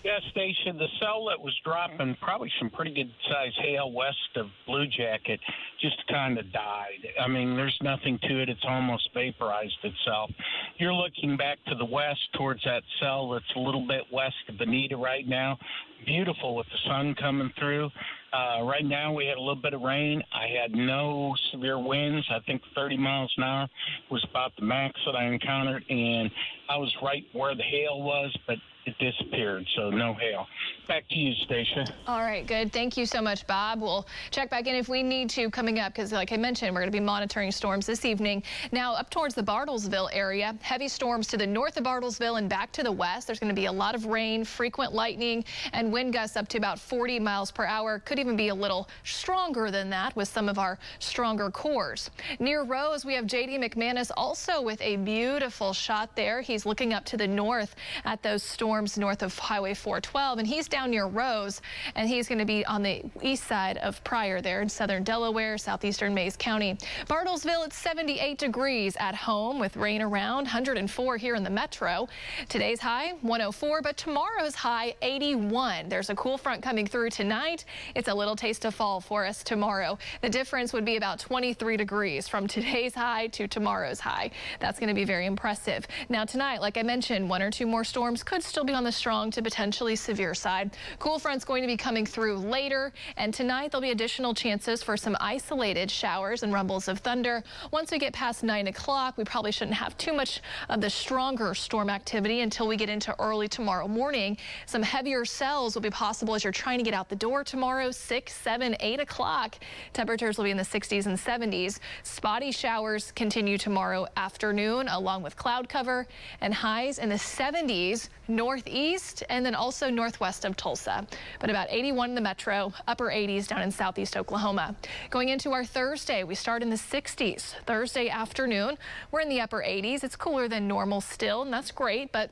Gas 0.06 0.22
station, 0.30 0.78
the 0.78 0.86
cell 1.00 1.26
that 1.26 1.40
was 1.40 1.52
dropping 1.64 2.16
probably 2.22 2.48
some 2.60 2.70
pretty 2.70 2.94
good 2.94 3.10
sized 3.28 3.56
hail 3.60 3.90
west 3.90 4.36
of 4.36 4.46
Blue 4.64 4.86
Jacket 4.86 5.40
just 5.80 5.96
kind 6.08 6.38
of 6.38 6.52
died. 6.52 7.02
I 7.20 7.26
mean, 7.26 7.56
there's 7.56 7.76
nothing 7.82 8.16
to 8.22 8.40
it. 8.40 8.48
It's 8.48 8.64
almost 8.68 9.08
vaporized 9.14 9.74
itself. 9.82 10.30
You're 10.78 10.94
looking 10.94 11.36
back 11.36 11.58
to 11.66 11.74
the 11.74 11.84
west 11.84 12.20
towards 12.36 12.62
that 12.62 12.84
cell 13.00 13.30
that's 13.30 13.52
a 13.56 13.58
little 13.58 13.84
bit 13.84 14.02
west 14.12 14.36
of 14.48 14.54
Vinita 14.54 14.96
right 14.96 15.26
now. 15.26 15.58
Beautiful 16.04 16.54
with 16.54 16.66
the 16.66 16.88
sun 16.88 17.16
coming 17.18 17.50
through. 17.58 17.90
Uh, 18.32 18.62
right 18.62 18.84
now, 18.84 19.12
we 19.12 19.26
had 19.26 19.38
a 19.38 19.40
little 19.40 19.60
bit 19.60 19.74
of 19.74 19.80
rain. 19.80 20.22
I 20.32 20.46
had 20.46 20.70
no 20.70 21.34
severe 21.50 21.80
winds. 21.80 22.24
I 22.30 22.38
think 22.46 22.62
30 22.76 22.96
miles 22.96 23.34
an 23.38 23.42
hour 23.42 23.68
was 24.12 24.24
about 24.30 24.52
the 24.56 24.66
max 24.66 25.00
that 25.04 25.16
I 25.16 25.24
encountered, 25.24 25.84
and 25.90 26.30
I 26.70 26.76
was 26.76 26.94
right 27.02 27.24
where 27.32 27.56
the 27.56 27.64
hail 27.64 28.02
was, 28.02 28.32
but 28.46 28.58
it 28.86 28.96
disappeared, 28.98 29.66
so 29.74 29.90
no 29.90 30.14
hail. 30.14 30.46
Back 30.86 31.08
to 31.08 31.16
you, 31.16 31.34
Stacia. 31.44 31.84
All 32.06 32.20
right, 32.20 32.46
good. 32.46 32.72
Thank 32.72 32.96
you 32.96 33.04
so 33.04 33.20
much, 33.20 33.44
Bob. 33.48 33.82
We'll 33.82 34.06
check 34.30 34.48
back 34.48 34.68
in 34.68 34.76
if 34.76 34.88
we 34.88 35.02
need 35.02 35.28
to 35.30 35.50
coming 35.50 35.80
up 35.80 35.92
because, 35.92 36.12
like 36.12 36.30
I 36.30 36.36
mentioned, 36.36 36.72
we're 36.72 36.80
going 36.80 36.92
to 36.92 36.96
be 36.96 37.04
monitoring 37.04 37.50
storms 37.50 37.86
this 37.86 38.04
evening. 38.04 38.44
Now, 38.70 38.94
up 38.94 39.10
towards 39.10 39.34
the 39.34 39.42
Bartlesville 39.42 40.08
area, 40.12 40.56
heavy 40.62 40.86
storms 40.86 41.26
to 41.28 41.36
the 41.36 41.46
north 41.46 41.76
of 41.76 41.82
Bartlesville 41.82 42.38
and 42.38 42.48
back 42.48 42.70
to 42.72 42.84
the 42.84 42.92
west. 42.92 43.26
There's 43.26 43.40
going 43.40 43.54
to 43.54 43.60
be 43.60 43.66
a 43.66 43.72
lot 43.72 43.96
of 43.96 44.06
rain, 44.06 44.44
frequent 44.44 44.94
lightning, 44.94 45.44
and 45.72 45.92
wind 45.92 46.12
gusts 46.12 46.36
up 46.36 46.46
to 46.48 46.58
about 46.58 46.78
40 46.78 47.18
miles 47.18 47.50
per 47.50 47.64
hour. 47.64 47.98
Could 47.98 48.20
even 48.20 48.36
be 48.36 48.48
a 48.48 48.54
little 48.54 48.88
stronger 49.02 49.72
than 49.72 49.90
that 49.90 50.14
with 50.14 50.28
some 50.28 50.48
of 50.48 50.60
our 50.60 50.78
stronger 51.00 51.50
cores. 51.50 52.10
Near 52.38 52.62
Rose, 52.62 53.04
we 53.04 53.14
have 53.14 53.26
J.D. 53.26 53.58
McManus 53.58 54.12
also 54.16 54.62
with 54.62 54.80
a 54.80 54.94
beautiful 54.96 55.72
shot 55.72 56.14
there. 56.14 56.40
He's 56.40 56.64
looking 56.64 56.94
up 56.94 57.04
to 57.06 57.16
the 57.16 57.26
north 57.26 57.74
at 58.04 58.22
those 58.22 58.44
storms 58.44 58.75
north 58.96 59.22
of 59.22 59.38
Highway 59.38 59.74
412, 59.74 60.38
and 60.38 60.46
he's 60.46 60.68
down 60.68 60.90
near 60.90 61.06
Rose, 61.06 61.60
and 61.94 62.08
he's 62.08 62.28
going 62.28 62.38
to 62.38 62.44
be 62.44 62.64
on 62.66 62.82
the 62.82 63.02
east 63.22 63.44
side 63.44 63.78
of 63.78 64.02
Pryor 64.04 64.40
there 64.40 64.62
in 64.62 64.68
southern 64.68 65.02
Delaware, 65.04 65.58
southeastern 65.58 66.14
Mayes 66.14 66.36
County. 66.36 66.76
Bartlesville, 67.08 67.66
it's 67.66 67.76
78 67.76 68.38
degrees 68.38 68.96
at 68.98 69.14
home 69.14 69.58
with 69.58 69.76
rain 69.76 70.02
around, 70.02 70.44
104 70.44 71.16
here 71.16 71.34
in 71.34 71.42
the 71.42 71.50
metro. 71.50 72.08
Today's 72.48 72.80
high, 72.80 73.12
104, 73.22 73.82
but 73.82 73.96
tomorrow's 73.96 74.54
high, 74.54 74.94
81. 75.02 75.26
81. 75.26 75.88
There's 75.88 76.10
a 76.10 76.14
cool 76.14 76.38
front 76.38 76.62
coming 76.62 76.86
through 76.86 77.10
tonight. 77.10 77.64
It's 77.94 78.08
a 78.08 78.14
little 78.14 78.36
taste 78.36 78.64
of 78.64 78.74
fall 78.74 79.00
for 79.00 79.24
us 79.24 79.42
tomorrow. 79.42 79.98
The 80.20 80.28
difference 80.28 80.72
would 80.72 80.84
be 80.84 80.96
about 80.96 81.18
23 81.18 81.76
degrees 81.76 82.28
from 82.28 82.46
today's 82.46 82.94
high 82.94 83.28
to 83.28 83.48
tomorrow's 83.48 84.00
high. 84.00 84.30
That's 84.60 84.78
going 84.78 84.88
to 84.88 84.94
be 84.94 85.04
very 85.04 85.26
impressive. 85.26 85.86
Now 86.08 86.24
tonight, 86.24 86.60
like 86.60 86.76
I 86.76 86.82
mentioned, 86.82 87.28
one 87.28 87.42
or 87.42 87.50
two 87.50 87.66
more 87.66 87.84
storms 87.84 88.22
could 88.22 88.42
still 88.42 88.64
be 88.66 88.74
on 88.74 88.84
the 88.84 88.92
strong 88.92 89.30
to 89.30 89.42
potentially 89.42 89.96
severe 89.96 90.34
side. 90.34 90.76
Cool 90.98 91.18
front's 91.18 91.44
going 91.44 91.62
to 91.62 91.66
be 91.66 91.76
coming 91.76 92.04
through 92.04 92.36
later, 92.38 92.92
and 93.16 93.32
tonight 93.32 93.70
there'll 93.70 93.82
be 93.82 93.92
additional 93.92 94.34
chances 94.34 94.82
for 94.82 94.96
some 94.96 95.16
isolated 95.20 95.90
showers 95.90 96.42
and 96.42 96.52
rumbles 96.52 96.88
of 96.88 96.98
thunder. 96.98 97.42
Once 97.70 97.90
we 97.90 97.98
get 97.98 98.12
past 98.12 98.42
9 98.42 98.66
o'clock, 98.66 99.16
we 99.16 99.24
probably 99.24 99.52
shouldn't 99.52 99.76
have 99.76 99.96
too 99.98 100.12
much 100.12 100.40
of 100.68 100.80
the 100.80 100.90
stronger 100.90 101.54
storm 101.54 101.88
activity 101.88 102.40
until 102.40 102.66
we 102.66 102.76
get 102.76 102.88
into 102.88 103.14
early 103.20 103.48
tomorrow 103.48 103.86
morning. 103.86 104.36
Some 104.66 104.82
heavier 104.82 105.24
cells 105.24 105.74
will 105.74 105.82
be 105.82 105.90
possible 105.90 106.34
as 106.34 106.42
you're 106.42 106.52
trying 106.52 106.78
to 106.78 106.84
get 106.84 106.94
out 106.94 107.08
the 107.08 107.16
door 107.16 107.44
tomorrow, 107.44 107.90
6, 107.90 108.34
7, 108.34 108.76
8 108.80 109.00
o'clock. 109.00 109.56
Temperatures 109.92 110.38
will 110.38 110.44
be 110.44 110.50
in 110.50 110.56
the 110.56 110.62
60s 110.62 111.06
and 111.06 111.16
70s. 111.16 111.78
Spotty 112.02 112.50
showers 112.50 113.12
continue 113.12 113.58
tomorrow 113.58 114.06
afternoon, 114.16 114.88
along 114.88 115.22
with 115.22 115.36
cloud 115.36 115.68
cover 115.68 116.06
and 116.40 116.52
highs 116.52 116.98
in 116.98 117.08
the 117.08 117.14
70s 117.14 118.08
northeast 118.46 119.24
and 119.28 119.44
then 119.44 119.56
also 119.56 119.90
northwest 119.90 120.44
of 120.44 120.56
Tulsa. 120.56 121.04
But 121.40 121.50
about 121.50 121.66
81 121.68 122.10
in 122.10 122.14
the 122.14 122.20
metro, 122.20 122.72
upper 122.86 123.06
80s 123.06 123.48
down 123.48 123.62
in 123.62 123.72
southeast 123.72 124.16
Oklahoma. 124.16 124.76
Going 125.10 125.30
into 125.30 125.50
our 125.50 125.64
Thursday, 125.64 126.22
we 126.22 126.36
start 126.36 126.62
in 126.62 126.70
the 126.70 126.76
60s. 126.76 127.54
Thursday 127.66 128.08
afternoon, 128.08 128.78
we're 129.10 129.20
in 129.20 129.28
the 129.28 129.40
upper 129.40 129.64
80s. 129.66 130.04
It's 130.04 130.14
cooler 130.14 130.46
than 130.46 130.68
normal 130.68 131.00
still, 131.00 131.42
and 131.42 131.52
that's 131.52 131.72
great, 131.72 132.12
but 132.12 132.30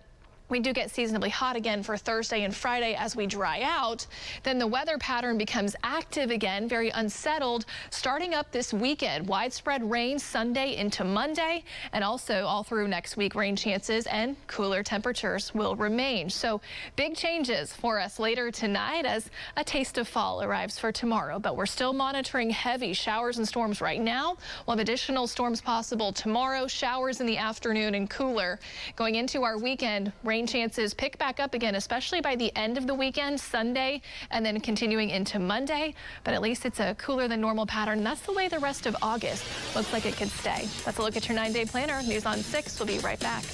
we 0.48 0.60
do 0.60 0.72
get 0.72 0.90
seasonably 0.90 1.30
hot 1.30 1.56
again 1.56 1.82
for 1.82 1.96
Thursday 1.96 2.44
and 2.44 2.54
Friday 2.54 2.94
as 2.94 3.16
we 3.16 3.26
dry 3.26 3.62
out. 3.62 4.06
Then 4.42 4.58
the 4.58 4.66
weather 4.66 4.98
pattern 4.98 5.38
becomes 5.38 5.74
active 5.82 6.30
again, 6.30 6.68
very 6.68 6.90
unsettled, 6.90 7.64
starting 7.90 8.34
up 8.34 8.52
this 8.52 8.72
weekend. 8.72 9.26
Widespread 9.26 9.88
rain 9.90 10.18
Sunday 10.18 10.76
into 10.76 11.02
Monday, 11.02 11.64
and 11.92 12.04
also 12.04 12.44
all 12.44 12.62
through 12.62 12.88
next 12.88 13.16
week, 13.16 13.34
rain 13.34 13.56
chances 13.56 14.06
and 14.06 14.36
cooler 14.46 14.82
temperatures 14.82 15.54
will 15.54 15.76
remain. 15.76 16.28
So 16.28 16.60
big 16.94 17.16
changes 17.16 17.72
for 17.72 17.98
us 17.98 18.18
later 18.18 18.50
tonight 18.50 19.06
as 19.06 19.30
a 19.56 19.64
taste 19.64 19.96
of 19.96 20.06
fall 20.06 20.42
arrives 20.42 20.78
for 20.78 20.92
tomorrow. 20.92 21.38
But 21.38 21.56
we're 21.56 21.66
still 21.66 21.94
monitoring 21.94 22.50
heavy 22.50 22.92
showers 22.92 23.38
and 23.38 23.48
storms 23.48 23.80
right 23.80 24.00
now. 24.00 24.36
We'll 24.66 24.76
have 24.76 24.82
additional 24.82 25.26
storms 25.26 25.60
possible 25.60 26.12
tomorrow, 26.12 26.66
showers 26.66 27.20
in 27.20 27.26
the 27.26 27.38
afternoon 27.38 27.94
and 27.94 28.10
cooler. 28.10 28.60
Going 28.94 29.14
into 29.14 29.42
our 29.42 29.58
weekend, 29.58 30.12
rain 30.22 30.33
rain 30.34 30.48
chances 30.48 30.94
pick 30.94 31.16
back 31.16 31.38
up 31.38 31.54
again, 31.54 31.76
especially 31.76 32.20
by 32.20 32.34
the 32.34 32.50
end 32.56 32.76
of 32.76 32.88
the 32.88 32.94
weekend, 32.94 33.38
Sunday, 33.38 34.02
and 34.32 34.44
then 34.44 34.58
continuing 34.58 35.10
into 35.10 35.38
Monday. 35.38 35.94
But 36.24 36.34
at 36.34 36.42
least 36.42 36.66
it's 36.66 36.80
a 36.80 36.96
cooler 36.96 37.28
than 37.28 37.40
normal 37.40 37.66
pattern. 37.66 38.02
That's 38.02 38.22
the 38.22 38.32
way 38.32 38.48
the 38.48 38.58
rest 38.58 38.86
of 38.86 38.96
August 39.00 39.44
looks 39.76 39.92
like 39.92 40.06
it 40.06 40.16
could 40.16 40.30
stay. 40.30 40.66
That's 40.84 40.98
a 40.98 41.02
look 41.02 41.16
at 41.16 41.28
your 41.28 41.36
nine 41.36 41.52
day 41.52 41.64
planner. 41.64 42.02
News 42.02 42.26
on 42.26 42.38
6. 42.38 42.80
We'll 42.80 42.88
be 42.88 42.98
right 42.98 43.20
back. 43.20 43.44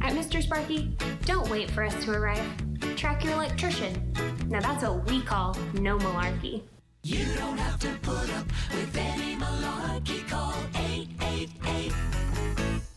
At 0.00 0.14
Mr. 0.14 0.42
Sparky, 0.42 0.96
don't 1.26 1.50
wait 1.50 1.70
for 1.70 1.84
us 1.84 1.94
to 2.06 2.12
arrive. 2.12 2.48
Track 2.96 3.24
your 3.24 3.34
electrician. 3.34 3.92
Now 4.48 4.60
that's 4.60 4.84
what 4.84 5.04
we 5.10 5.20
call 5.20 5.54
no 5.74 5.98
malarkey. 5.98 6.62
You 7.02 7.26
don't 7.34 7.58
have 7.58 7.78
to 7.80 7.90
put 8.00 8.30
up 8.38 8.46
with 8.70 8.96
any 8.96 9.36
malarkey. 9.36 10.26
Call 10.30 10.54
888 10.74 11.92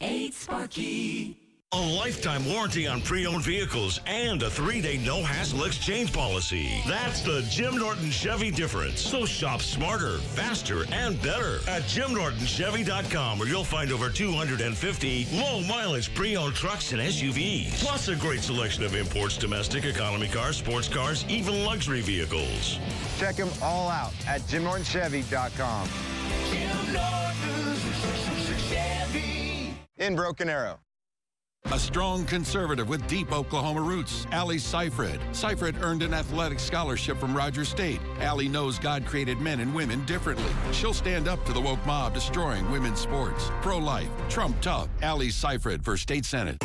8 0.01 0.33
Sparky. 0.33 1.37
A 1.71 1.79
lifetime 1.79 2.43
warranty 2.47 2.87
on 2.87 2.99
pre-owned 2.99 3.43
vehicles 3.43 3.99
and 4.07 4.41
a 4.41 4.49
three-day 4.49 4.97
no-hassle 5.05 5.65
exchange 5.65 6.11
policy. 6.11 6.81
That's 6.87 7.21
the 7.21 7.45
Jim 7.47 7.77
Norton 7.77 8.09
Chevy 8.09 8.49
difference. 8.49 9.01
So 9.01 9.23
shop 9.23 9.61
smarter, 9.61 10.17
faster, 10.17 10.85
and 10.91 11.21
better 11.21 11.57
at 11.69 11.83
JimNortonChevy.com 11.83 13.37
where 13.37 13.47
you'll 13.47 13.63
find 13.63 13.91
over 13.91 14.09
250 14.09 15.27
low-mileage 15.31 16.11
pre-owned 16.15 16.55
trucks 16.55 16.91
and 16.91 17.01
SUVs. 17.01 17.83
Plus 17.83 18.07
a 18.07 18.15
great 18.15 18.41
selection 18.41 18.83
of 18.83 18.95
imports, 18.95 19.37
domestic, 19.37 19.85
economy 19.85 20.27
cars, 20.27 20.57
sports 20.57 20.87
cars, 20.87 21.23
even 21.29 21.63
luxury 21.65 22.01
vehicles. 22.01 22.79
Check 23.19 23.35
them 23.35 23.49
all 23.61 23.89
out 23.89 24.13
at 24.27 24.41
JimNortonChevy.com. 24.47 25.87
Jim 26.49 26.93
Norton 26.93 26.95
Chevy. 26.95 27.28
In 29.99 30.15
Broken 30.15 30.49
Arrow. 30.49 30.79
A 31.73 31.77
strong 31.77 32.25
conservative 32.25 32.87
with 32.87 33.05
deep 33.07 33.33
Oklahoma 33.33 33.81
roots, 33.81 34.25
Allie 34.31 34.55
Seifried. 34.55 35.19
Seifried 35.33 35.81
earned 35.83 36.03
an 36.03 36.13
athletic 36.13 36.57
scholarship 36.57 37.17
from 37.17 37.35
Rogers 37.35 37.67
State. 37.67 37.99
Allie 38.21 38.47
knows 38.47 38.79
God 38.79 39.05
created 39.05 39.41
men 39.41 39.59
and 39.59 39.75
women 39.75 40.05
differently. 40.05 40.51
She'll 40.71 40.93
stand 40.93 41.27
up 41.27 41.43
to 41.45 41.51
the 41.51 41.59
woke 41.59 41.85
mob 41.85 42.13
destroying 42.13 42.71
women's 42.71 43.01
sports. 43.01 43.51
Pro-life, 43.61 44.07
Trump 44.29 44.55
tough. 44.61 44.87
Allie 45.01 45.27
Seifried 45.27 45.83
for 45.83 45.97
state 45.97 46.23
senate. 46.23 46.55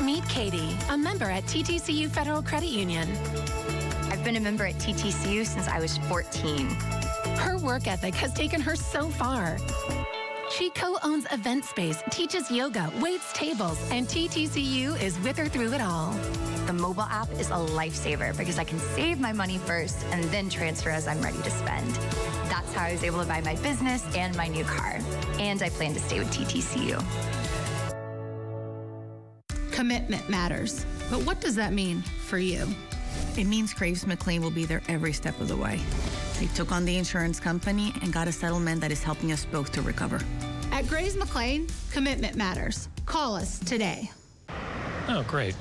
Meet 0.00 0.26
Katie, 0.28 0.76
a 0.88 0.96
member 0.96 1.28
at 1.28 1.42
TTCU 1.46 2.08
Federal 2.08 2.40
Credit 2.40 2.70
Union. 2.70 3.10
I've 4.12 4.22
been 4.22 4.36
a 4.36 4.40
member 4.40 4.64
at 4.64 4.76
TTCU 4.76 5.44
since 5.44 5.66
I 5.66 5.80
was 5.80 5.98
14. 5.98 6.68
Her 7.36 7.58
work 7.58 7.88
ethic 7.88 8.14
has 8.14 8.32
taken 8.32 8.60
her 8.60 8.76
so 8.76 9.08
far. 9.08 9.58
She 10.50 10.70
co-owns 10.70 11.26
Event 11.32 11.64
Space, 11.64 12.02
teaches 12.10 12.50
yoga, 12.50 12.90
waits 13.00 13.32
tables, 13.32 13.78
and 13.90 14.06
TTCU 14.06 15.00
is 15.02 15.18
with 15.20 15.36
her 15.38 15.48
through 15.48 15.72
it 15.72 15.80
all. 15.80 16.12
The 16.66 16.72
mobile 16.72 17.02
app 17.02 17.30
is 17.32 17.48
a 17.50 17.54
lifesaver 17.54 18.36
because 18.36 18.58
I 18.58 18.64
can 18.64 18.78
save 18.78 19.18
my 19.18 19.32
money 19.32 19.58
first 19.58 20.04
and 20.12 20.22
then 20.24 20.48
transfer 20.48 20.90
as 20.90 21.08
I'm 21.08 21.20
ready 21.20 21.38
to 21.42 21.50
spend. 21.50 21.90
That's 22.48 22.72
how 22.74 22.84
I 22.84 22.92
was 22.92 23.02
able 23.02 23.20
to 23.20 23.26
buy 23.26 23.40
my 23.40 23.56
business 23.56 24.04
and 24.16 24.36
my 24.36 24.46
new 24.46 24.64
car. 24.64 24.98
And 25.38 25.62
I 25.62 25.68
plan 25.70 25.94
to 25.94 26.00
stay 26.00 26.20
with 26.20 26.32
TTCU. 26.32 27.02
Commitment 29.72 30.28
matters. 30.28 30.86
But 31.10 31.22
what 31.24 31.40
does 31.40 31.56
that 31.56 31.72
mean 31.72 32.02
for 32.02 32.38
you? 32.38 32.66
It 33.36 33.44
means 33.44 33.74
Graves 33.74 34.04
McLain 34.04 34.40
will 34.40 34.50
be 34.50 34.64
there 34.64 34.82
every 34.88 35.12
step 35.12 35.38
of 35.40 35.48
the 35.48 35.56
way. 35.56 35.80
They 36.38 36.46
took 36.48 36.70
on 36.70 36.84
the 36.84 36.96
insurance 36.98 37.40
company 37.40 37.94
and 38.02 38.12
got 38.12 38.28
a 38.28 38.32
settlement 38.32 38.80
that 38.82 38.92
is 38.92 39.02
helping 39.02 39.32
us 39.32 39.46
both 39.46 39.72
to 39.72 39.82
recover. 39.82 40.20
At 40.70 40.86
Graves 40.86 41.16
McLain, 41.16 41.70
commitment 41.92 42.36
matters. 42.36 42.88
Call 43.06 43.34
us 43.34 43.58
today. 43.60 44.10
Oh, 45.08 45.24
great. 45.26 45.56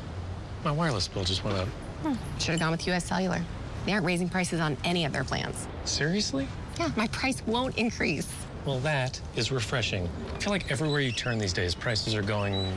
My 0.65 0.71
wireless 0.71 1.07
bill 1.07 1.23
just 1.23 1.43
went 1.45 1.57
up. 1.57 1.67
Hmm. 2.03 2.13
Should 2.39 2.51
have 2.51 2.59
gone 2.59 2.71
with 2.71 2.85
US 2.87 3.05
Cellular. 3.05 3.41
They 3.85 3.93
aren't 3.93 4.05
raising 4.05 4.27
prices 4.27 4.59
on 4.59 4.75
any 4.83 5.05
of 5.05 5.13
their 5.13 5.23
plans. 5.23 5.67
Seriously? 5.85 6.47
Yeah, 6.77 6.91
my 6.97 7.07
price 7.07 7.41
won't 7.45 7.77
increase. 7.77 8.27
Well, 8.65 8.79
that 8.79 9.21
is 9.35 9.51
refreshing. 9.51 10.09
I 10.33 10.39
feel 10.39 10.51
like 10.51 10.71
everywhere 10.71 10.99
you 10.99 11.11
turn 11.11 11.37
these 11.37 11.53
days, 11.53 11.75
prices 11.75 12.15
are 12.15 12.23
going 12.23 12.67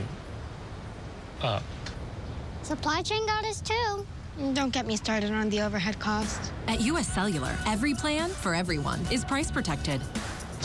up. 1.41 1.63
Supply 2.61 3.01
chain 3.01 3.25
got 3.25 3.43
us 3.43 3.59
too. 3.59 4.05
Don't 4.53 4.71
get 4.71 4.85
me 4.85 4.95
started 4.95 5.31
on 5.31 5.49
the 5.49 5.61
overhead 5.61 5.99
cost. 5.99 6.51
At 6.67 6.81
US 6.81 7.07
Cellular, 7.07 7.55
every 7.65 7.93
plan 7.93 8.29
for 8.29 8.55
everyone 8.55 8.99
is 9.11 9.25
price 9.25 9.51
protected. 9.51 10.01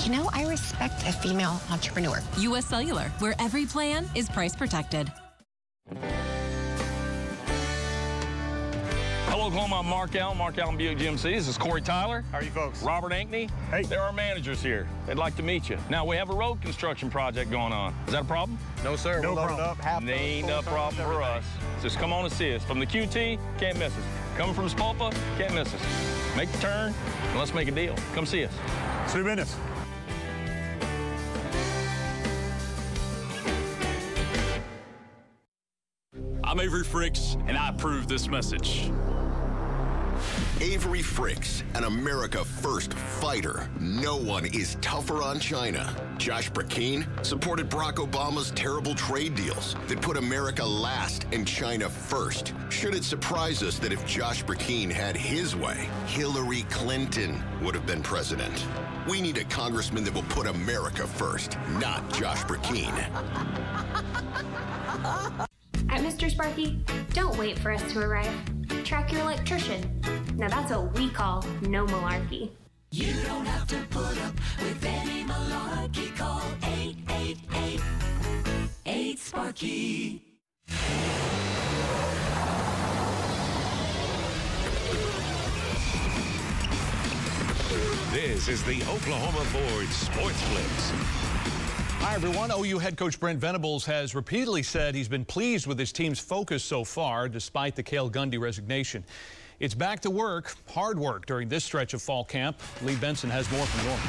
You 0.05 0.13
know, 0.13 0.31
I 0.33 0.47
respect 0.47 1.03
a 1.07 1.13
female 1.13 1.61
entrepreneur. 1.71 2.21
US 2.39 2.67
Cellular, 2.67 3.11
where 3.19 3.35
every 3.41 3.67
plan 3.67 4.09
is 4.15 4.29
price 4.29 4.55
protected. 4.55 5.13
Oklahoma. 9.45 9.81
I'm 9.81 9.87
Mark 9.87 10.17
Allen, 10.17 10.39
Mark 10.39 10.57
Allen 10.57 10.79
Buick 10.79 10.97
GMC. 10.97 11.23
This 11.23 11.49
is 11.49 11.59
Corey 11.59 11.83
Tyler. 11.83 12.25
How 12.33 12.39
are 12.39 12.43
you 12.43 12.51
folks? 12.51 12.83
Robert 12.83 13.13
Ankney. 13.13 13.51
Hey. 13.71 13.83
There 13.83 14.01
are 14.01 14.11
managers 14.11 14.63
here. 14.63 14.89
They'd 15.07 15.19
like 15.19 15.37
to 15.37 15.43
meet 15.43 15.69
you. 15.69 15.77
Now, 15.91 16.07
we 16.07 16.17
have 16.17 16.31
a 16.31 16.35
road 16.35 16.63
construction 16.63 17.11
project 17.11 17.51
going 17.51 17.71
on. 17.71 17.95
Is 18.07 18.15
that 18.15 18.23
a 18.23 18.25
problem? 18.25 18.59
No, 18.83 18.97
sir. 18.97 19.21
No 19.21 19.35
We're 19.35 19.45
problem. 19.45 19.61
up. 19.61 19.77
Half 19.77 20.09
Ain't 20.09 20.47
no 20.47 20.63
problem 20.63 20.95
for 20.95 21.23
us. 21.23 21.45
Just 21.83 21.99
come 21.99 22.11
on 22.11 22.25
and 22.25 22.33
see 22.33 22.55
us. 22.55 22.65
From 22.65 22.79
the 22.79 22.87
QT, 22.87 23.39
can't 23.59 23.79
miss 23.79 23.93
us. 23.93 24.05
Coming 24.39 24.55
from 24.55 24.67
Sapulpa, 24.67 25.15
can't 25.37 25.53
miss 25.53 25.69
us. 25.75 26.37
Make 26.39 26.51
the 26.51 26.59
turn, 26.59 26.95
and 27.29 27.39
let's 27.39 27.53
make 27.53 27.69
a 27.69 27.71
deal. 27.71 27.95
Come 28.15 28.25
see 28.25 28.47
us. 28.47 28.53
Two 29.13 29.25
minutes. 29.25 29.57
I'm 36.43 36.61
Avery 36.61 36.85
Frix, 36.85 37.35
and 37.47 37.59
I 37.59 37.69
approve 37.69 38.09
this 38.09 38.27
message. 38.27 38.91
Avery 40.61 41.01
Frix, 41.01 41.63
an 41.75 41.85
America 41.85 42.45
First 42.45 42.95
fighter. 42.95 43.69
No 43.81 44.17
one 44.17 44.47
is 44.47 44.77
tougher 44.81 45.23
on 45.23 45.41
China. 45.41 45.95
Josh 46.17 46.51
Brecheen 46.51 47.07
supported 47.25 47.69
Barack 47.69 47.95
Obama's 47.95 48.53
terrible 48.53 48.95
trade 48.95 49.35
deals 49.35 49.75
that 49.89 50.01
put 50.01 50.17
America 50.17 50.65
last 50.65 51.27
and 51.33 51.47
China 51.47 51.89
first. 51.89 52.55
Should 52.71 52.95
it 52.95 53.05
surprise 53.05 53.63
us 53.63 53.79
that 53.81 53.93
if 53.93 54.07
Josh 54.07 54.45
Brecheen 54.45 54.91
had 54.91 55.17
his 55.17 55.57
way, 55.57 55.89
Hillary 56.07 56.63
Clinton 56.71 57.43
would 57.63 57.75
have 57.75 57.87
been 57.87 58.03
president? 58.03 58.67
We 59.09 59.21
need 59.21 59.39
a 59.39 59.45
congressman 59.45 60.05
that 60.05 60.15
will 60.15 60.23
put 60.25 60.47
America 60.47 61.07
first, 61.07 61.59
not 61.81 62.13
Josh 62.13 62.43
Brecheen. 62.45 62.95
At 65.91 66.01
Mr. 66.01 66.25
Mr. 66.25 66.31
Sparky, 66.31 66.83
don't 67.13 67.37
wait 67.37 67.59
for 67.59 67.71
us 67.71 67.83
to 67.93 68.01
arrive. 68.01 68.33
Track 68.85 69.13
your 69.13 69.21
electrician. 69.21 70.24
Now 70.37 70.49
that's 70.49 70.73
what 70.73 70.93
we 70.95 71.11
call 71.11 71.45
no 71.63 71.87
malarkey. 71.87 72.51
You 72.91 73.13
don't 73.25 73.47
have 73.47 73.69
to 73.69 73.77
put 73.89 74.19
up 74.23 74.35
with 74.59 74.85
any 74.85 75.23
malarkey. 75.23 76.17
Call 76.17 76.43
888 76.65 77.81
8 78.85 79.19
Sparky. 79.21 80.23
This 88.11 88.49
is 88.49 88.65
the 88.65 88.83
Oklahoma 88.93 89.45
Board 89.53 89.87
Sports 89.89 90.49
Blitz. 90.49 90.91
Hi, 92.01 92.15
everyone. 92.17 92.51
OU 92.51 92.79
head 92.81 92.97
coach 92.97 93.21
Brent 93.21 93.39
Venables 93.39 93.85
has 93.87 94.17
repeatedly 94.17 94.65
said 94.65 94.97
he's 94.97 95.09
been 95.09 95.25
pleased 95.25 95.69
with 95.69 95.79
his 95.79 95.93
team's 95.93 96.19
focus 96.19 96.65
so 96.65 96.83
far, 96.83 97.29
despite 97.29 97.77
the 97.77 97.83
Cale 97.83 98.11
Gundy 98.11 98.39
resignation. 98.41 99.05
It's 99.65 99.73
back 99.73 100.01
to 100.01 100.11
work, 100.11 100.55
hard 100.69 100.99
work 100.99 101.25
during 101.25 101.49
this 101.49 101.65
stretch 101.65 101.95
of 101.95 102.03
fall 102.03 102.23
camp. 102.23 102.59
Lee 102.83 102.97
Benson 102.97 103.31
has 103.31 103.51
more 103.51 103.65
from 103.65 103.87
Norman. 103.87 104.07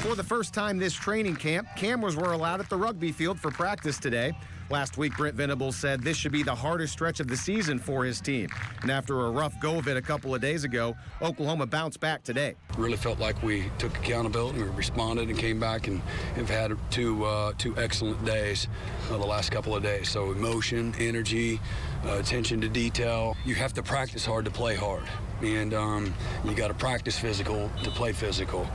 For 0.00 0.14
the 0.14 0.24
first 0.24 0.54
time 0.54 0.78
this 0.78 0.94
training 0.94 1.36
camp, 1.36 1.68
cameras 1.76 2.16
were 2.16 2.32
allowed 2.32 2.60
at 2.60 2.70
the 2.70 2.78
rugby 2.78 3.12
field 3.12 3.38
for 3.38 3.50
practice 3.50 3.98
today. 3.98 4.32
Last 4.70 4.98
week, 4.98 5.16
Brent 5.16 5.34
Venables 5.34 5.76
said 5.76 6.02
this 6.02 6.18
should 6.18 6.32
be 6.32 6.42
the 6.42 6.54
hardest 6.54 6.92
stretch 6.92 7.20
of 7.20 7.26
the 7.26 7.36
season 7.36 7.78
for 7.78 8.04
his 8.04 8.20
team. 8.20 8.50
And 8.82 8.90
after 8.90 9.24
a 9.24 9.30
rough 9.30 9.58
go 9.60 9.78
of 9.78 9.88
it 9.88 9.96
a 9.96 10.02
couple 10.02 10.34
of 10.34 10.42
days 10.42 10.64
ago, 10.64 10.94
Oklahoma 11.22 11.64
bounced 11.64 12.00
back 12.00 12.22
today. 12.22 12.54
Really 12.76 12.98
felt 12.98 13.18
like 13.18 13.42
we 13.42 13.70
took 13.78 13.96
accountability, 13.96 14.62
we 14.62 14.68
responded 14.68 15.30
and 15.30 15.38
came 15.38 15.58
back 15.58 15.88
and 15.88 16.00
have 16.36 16.50
had 16.50 16.76
two 16.90 17.24
uh, 17.24 17.54
two 17.56 17.74
excellent 17.78 18.22
days 18.26 18.68
uh, 19.10 19.16
the 19.16 19.26
last 19.26 19.50
couple 19.50 19.74
of 19.74 19.82
days. 19.82 20.10
So 20.10 20.32
emotion, 20.32 20.94
energy, 20.98 21.60
uh, 22.04 22.18
attention 22.18 22.60
to 22.60 22.68
detail. 22.68 23.38
You 23.46 23.54
have 23.54 23.72
to 23.72 23.82
practice 23.82 24.26
hard 24.26 24.44
to 24.44 24.50
play 24.50 24.74
hard, 24.74 25.04
and 25.40 25.72
um, 25.72 26.14
you 26.44 26.54
got 26.54 26.68
to 26.68 26.74
practice 26.74 27.18
physical 27.18 27.70
to 27.84 27.90
play 27.90 28.12
physical 28.12 28.68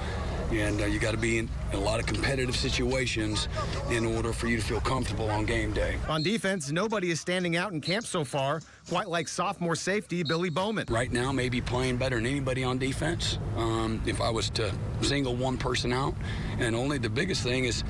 and 0.61 0.81
uh, 0.81 0.85
you 0.85 0.99
got 0.99 1.11
to 1.11 1.17
be 1.17 1.39
in 1.39 1.49
a 1.73 1.77
lot 1.77 1.99
of 1.99 2.05
competitive 2.05 2.55
situations 2.55 3.47
in 3.89 4.05
order 4.05 4.31
for 4.31 4.47
you 4.47 4.57
to 4.57 4.63
feel 4.63 4.79
comfortable 4.81 5.29
on 5.29 5.45
game 5.45 5.73
day. 5.73 5.97
On 6.07 6.21
defense, 6.21 6.71
nobody 6.71 7.11
is 7.11 7.19
standing 7.19 7.55
out 7.55 7.71
in 7.71 7.81
camp 7.81 8.05
so 8.05 8.23
far, 8.23 8.61
quite 8.89 9.07
like 9.07 9.27
sophomore 9.27 9.75
safety 9.75 10.23
Billy 10.23 10.49
Bowman. 10.49 10.85
Right 10.89 11.11
now, 11.11 11.31
maybe 11.31 11.61
playing 11.61 11.97
better 11.97 12.17
than 12.17 12.25
anybody 12.25 12.63
on 12.63 12.77
defense. 12.77 13.39
Um, 13.57 14.01
if 14.05 14.21
I 14.21 14.29
was 14.29 14.49
to 14.51 14.73
single 15.01 15.35
one 15.35 15.57
person 15.57 15.91
out, 15.91 16.15
and 16.59 16.75
only 16.75 16.97
the 16.97 17.09
biggest 17.09 17.43
thing 17.43 17.65
is 17.65 17.83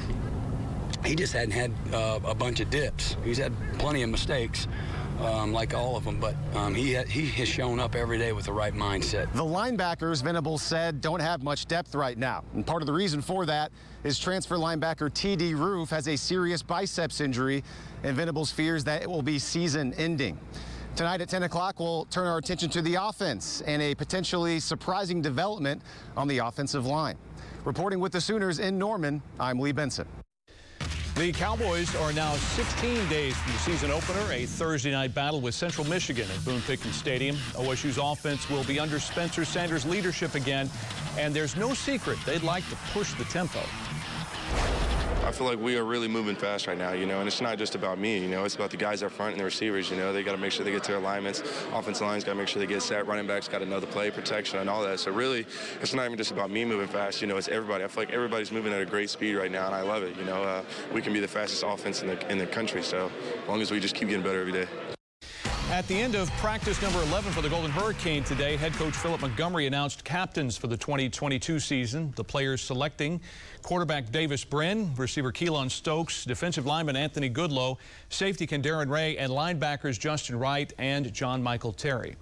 he 1.05 1.15
just 1.15 1.33
hadn't 1.33 1.51
had 1.51 1.71
uh, 1.93 2.19
a 2.25 2.35
bunch 2.35 2.59
of 2.59 2.69
dips. 2.69 3.17
He's 3.23 3.37
had 3.37 3.53
plenty 3.77 4.03
of 4.03 4.09
mistakes 4.09 4.67
um, 5.21 5.53
like 5.53 5.73
all 5.73 5.95
of 5.95 6.03
them, 6.03 6.19
but 6.19 6.35
um, 6.55 6.73
he, 6.73 6.95
he 7.03 7.27
has 7.27 7.47
shown 7.47 7.79
up 7.79 7.95
every 7.95 8.17
day 8.17 8.33
with 8.33 8.45
the 8.45 8.53
right 8.53 8.73
mindset. 8.73 9.31
The 9.33 9.43
linebackers, 9.43 10.23
Venables 10.23 10.61
said, 10.61 11.01
don't 11.01 11.19
have 11.19 11.43
much 11.43 11.65
depth 11.65 11.95
right 11.95 12.17
now. 12.17 12.43
And 12.53 12.65
part 12.65 12.81
of 12.81 12.87
the 12.87 12.93
reason 12.93 13.21
for 13.21 13.45
that 13.45 13.71
is 14.03 14.19
transfer 14.19 14.57
linebacker 14.57 15.09
TD 15.09 15.57
Roof 15.57 15.89
has 15.89 16.07
a 16.07 16.15
serious 16.15 16.61
biceps 16.61 17.21
injury, 17.21 17.63
and 18.03 18.15
Venables 18.15 18.51
fears 18.51 18.83
that 18.83 19.01
it 19.01 19.09
will 19.09 19.21
be 19.21 19.39
season 19.39 19.93
ending. 19.95 20.37
Tonight 20.95 21.21
at 21.21 21.29
10 21.29 21.43
o'clock, 21.43 21.79
we'll 21.79 22.05
turn 22.05 22.27
our 22.27 22.37
attention 22.37 22.69
to 22.69 22.81
the 22.81 22.95
offense 22.95 23.61
and 23.65 23.81
a 23.81 23.95
potentially 23.95 24.59
surprising 24.59 25.21
development 25.21 25.81
on 26.15 26.27
the 26.27 26.37
offensive 26.37 26.85
line. 26.85 27.17
Reporting 27.65 27.99
with 27.99 28.11
the 28.11 28.21
Sooners 28.21 28.59
in 28.59 28.77
Norman, 28.77 29.21
I'm 29.39 29.59
Lee 29.59 29.71
Benson. 29.71 30.05
The 31.15 31.31
Cowboys 31.31 31.95
are 31.97 32.11
now 32.11 32.33
16 32.33 33.07
days 33.07 33.37
from 33.37 33.53
the 33.53 33.59
season 33.59 33.91
opener, 33.91 34.31
a 34.31 34.47
Thursday 34.47 34.89
night 34.89 35.13
battle 35.13 35.39
with 35.41 35.53
Central 35.53 35.87
Michigan 35.87 36.27
at 36.31 36.43
Boone 36.43 36.61
Pickens 36.61 36.95
Stadium. 36.95 37.35
OSU's 37.53 37.99
offense 38.01 38.49
will 38.49 38.63
be 38.63 38.79
under 38.79 38.99
Spencer 38.99 39.45
Sanders' 39.45 39.85
leadership 39.85 40.33
again, 40.33 40.71
and 41.19 41.31
there's 41.31 41.55
no 41.55 41.75
secret 41.75 42.17
they'd 42.25 42.41
like 42.41 42.67
to 42.69 42.75
push 42.93 43.13
the 43.13 43.25
tempo. 43.25 43.59
I 45.23 45.31
feel 45.31 45.47
like 45.47 45.57
we 45.57 45.77
are 45.77 45.85
really 45.85 46.09
moving 46.09 46.35
fast 46.35 46.67
right 46.67 46.77
now, 46.77 46.91
you 46.91 47.05
know, 47.05 47.19
and 47.19 47.27
it's 47.29 47.39
not 47.39 47.57
just 47.57 47.75
about 47.75 47.97
me, 47.97 48.19
you 48.19 48.27
know, 48.27 48.43
it's 48.43 48.55
about 48.55 48.71
the 48.71 48.77
guys 48.77 49.01
up 49.03 49.11
front 49.13 49.31
and 49.31 49.39
the 49.39 49.45
receivers, 49.45 49.89
you 49.89 49.95
know, 49.95 50.11
they 50.11 50.21
got 50.21 50.33
to 50.33 50.37
make 50.37 50.51
sure 50.51 50.65
they 50.65 50.71
get 50.71 50.83
to 50.83 50.91
their 50.91 50.99
alignments. 50.99 51.41
Offensive 51.73 52.05
lines 52.05 52.25
got 52.25 52.33
to 52.33 52.37
make 52.37 52.49
sure 52.49 52.59
they 52.59 52.67
get 52.67 52.81
set. 52.81 53.07
Running 53.07 53.25
backs 53.25 53.47
got 53.47 53.59
the 53.59 53.87
play 53.87 54.11
protection 54.11 54.59
and 54.59 54.69
all 54.69 54.83
that. 54.83 54.99
So 54.99 55.11
really, 55.11 55.45
it's 55.81 55.93
not 55.93 56.05
even 56.05 56.17
just 56.17 56.31
about 56.31 56.51
me 56.51 56.65
moving 56.65 56.87
fast, 56.87 57.21
you 57.21 57.27
know, 57.27 57.37
it's 57.37 57.47
everybody. 57.47 57.85
I 57.85 57.87
feel 57.87 58.03
like 58.03 58.13
everybody's 58.13 58.51
moving 58.51 58.73
at 58.73 58.81
a 58.81 58.85
great 58.85 59.09
speed 59.09 59.35
right 59.35 59.51
now, 59.51 59.65
and 59.65 59.73
I 59.73 59.81
love 59.81 60.03
it. 60.03 60.17
You 60.17 60.25
know, 60.25 60.43
uh, 60.43 60.61
we 60.91 61.01
can 61.01 61.13
be 61.13 61.21
the 61.21 61.27
fastest 61.27 61.63
offense 61.65 62.01
in 62.01 62.09
the 62.09 62.31
in 62.31 62.37
the 62.37 62.45
country. 62.45 62.83
So 62.83 63.09
as 63.41 63.47
long 63.47 63.61
as 63.61 63.71
we 63.71 63.79
just 63.79 63.95
keep 63.95 64.09
getting 64.09 64.23
better 64.23 64.41
every 64.41 64.51
day. 64.51 64.67
At 65.71 65.87
the 65.87 65.99
end 65.99 66.13
of 66.13 66.29
practice 66.33 66.79
number 66.81 67.01
11 67.01 67.31
for 67.31 67.41
the 67.41 67.49
Golden 67.49 67.71
Hurricane 67.71 68.23
today, 68.23 68.57
head 68.57 68.73
coach 68.73 68.93
Philip 68.93 69.21
Montgomery 69.21 69.65
announced 69.65 70.03
captains 70.03 70.55
for 70.55 70.67
the 70.67 70.77
2022 70.77 71.59
season. 71.59 72.13
The 72.15 72.23
players 72.23 72.61
selecting 72.61 73.21
quarterback 73.63 74.11
Davis 74.11 74.43
Brin, 74.43 74.93
receiver 74.95 75.31
Keylon 75.31 75.71
Stokes, 75.71 76.25
defensive 76.25 76.65
lineman 76.67 76.95
Anthony 76.95 77.29
Goodlow, 77.29 77.77
safety 78.09 78.45
Darren 78.61 78.89
Ray, 78.89 79.17
and 79.17 79.31
linebackers 79.31 79.97
Justin 79.97 80.37
Wright 80.37 80.71
and 80.77 81.11
John 81.11 81.41
Michael 81.41 81.73
Terry. 81.73 82.17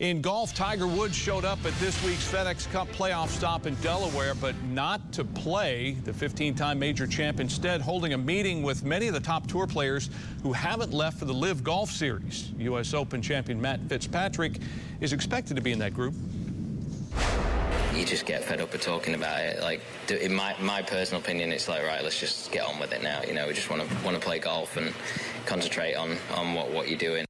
In 0.00 0.22
golf, 0.22 0.54
Tiger 0.54 0.86
Woods 0.86 1.14
showed 1.14 1.44
up 1.44 1.62
at 1.66 1.74
this 1.74 2.02
week's 2.02 2.26
FedEx 2.26 2.70
Cup 2.72 2.88
playoff 2.88 3.28
stop 3.28 3.66
in 3.66 3.74
Delaware, 3.76 4.34
but 4.34 4.54
not 4.64 5.12
to 5.12 5.24
play. 5.24 5.92
The 6.04 6.12
15-time 6.12 6.78
major 6.78 7.06
champ 7.06 7.38
instead 7.38 7.82
holding 7.82 8.14
a 8.14 8.18
meeting 8.18 8.62
with 8.62 8.82
many 8.82 9.08
of 9.08 9.14
the 9.14 9.20
top 9.20 9.46
tour 9.46 9.66
players 9.66 10.08
who 10.42 10.54
haven't 10.54 10.94
left 10.94 11.18
for 11.18 11.26
the 11.26 11.34
LIV 11.34 11.62
Golf 11.62 11.90
Series. 11.90 12.50
U.S. 12.60 12.94
Open 12.94 13.20
champion 13.20 13.60
Matt 13.60 13.78
Fitzpatrick 13.90 14.54
is 15.02 15.12
expected 15.12 15.56
to 15.56 15.60
be 15.60 15.70
in 15.70 15.78
that 15.80 15.92
group. 15.92 16.14
You 17.94 18.06
just 18.06 18.24
get 18.24 18.42
fed 18.42 18.62
up 18.62 18.72
of 18.72 18.80
talking 18.80 19.12
about 19.12 19.40
it. 19.40 19.60
Like, 19.60 19.82
in 20.08 20.32
my 20.32 20.56
my 20.62 20.80
personal 20.80 21.20
opinion, 21.20 21.52
it's 21.52 21.68
like 21.68 21.82
right, 21.82 22.02
let's 22.02 22.18
just 22.18 22.50
get 22.52 22.64
on 22.64 22.80
with 22.80 22.94
it 22.94 23.02
now. 23.02 23.20
You 23.22 23.34
know, 23.34 23.46
we 23.46 23.52
just 23.52 23.68
want 23.68 23.86
to 23.86 23.94
want 24.02 24.16
to 24.16 24.22
play 24.22 24.38
golf 24.38 24.78
and 24.78 24.94
concentrate 25.44 25.94
on 25.94 26.16
on 26.34 26.54
what 26.54 26.70
what 26.70 26.88
you're 26.88 26.98
doing. 26.98 27.26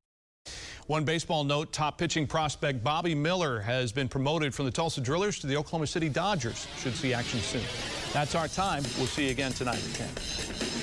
One 0.90 1.04
baseball 1.04 1.44
note, 1.44 1.72
top 1.72 1.98
pitching 1.98 2.26
prospect 2.26 2.82
Bobby 2.82 3.14
Miller 3.14 3.60
has 3.60 3.92
been 3.92 4.08
promoted 4.08 4.52
from 4.52 4.64
the 4.64 4.72
Tulsa 4.72 5.00
Drillers 5.00 5.38
to 5.40 5.46
the 5.46 5.56
Oklahoma 5.56 5.86
City 5.86 6.08
Dodgers. 6.08 6.66
Should 6.78 6.96
see 6.96 7.14
action 7.14 7.38
soon. 7.38 7.62
That's 8.12 8.34
our 8.34 8.48
time. 8.48 8.82
We'll 8.98 9.06
see 9.06 9.26
you 9.26 9.30
again 9.30 9.52
tonight 9.52 9.78
at 9.78 9.94
10. 9.94 10.79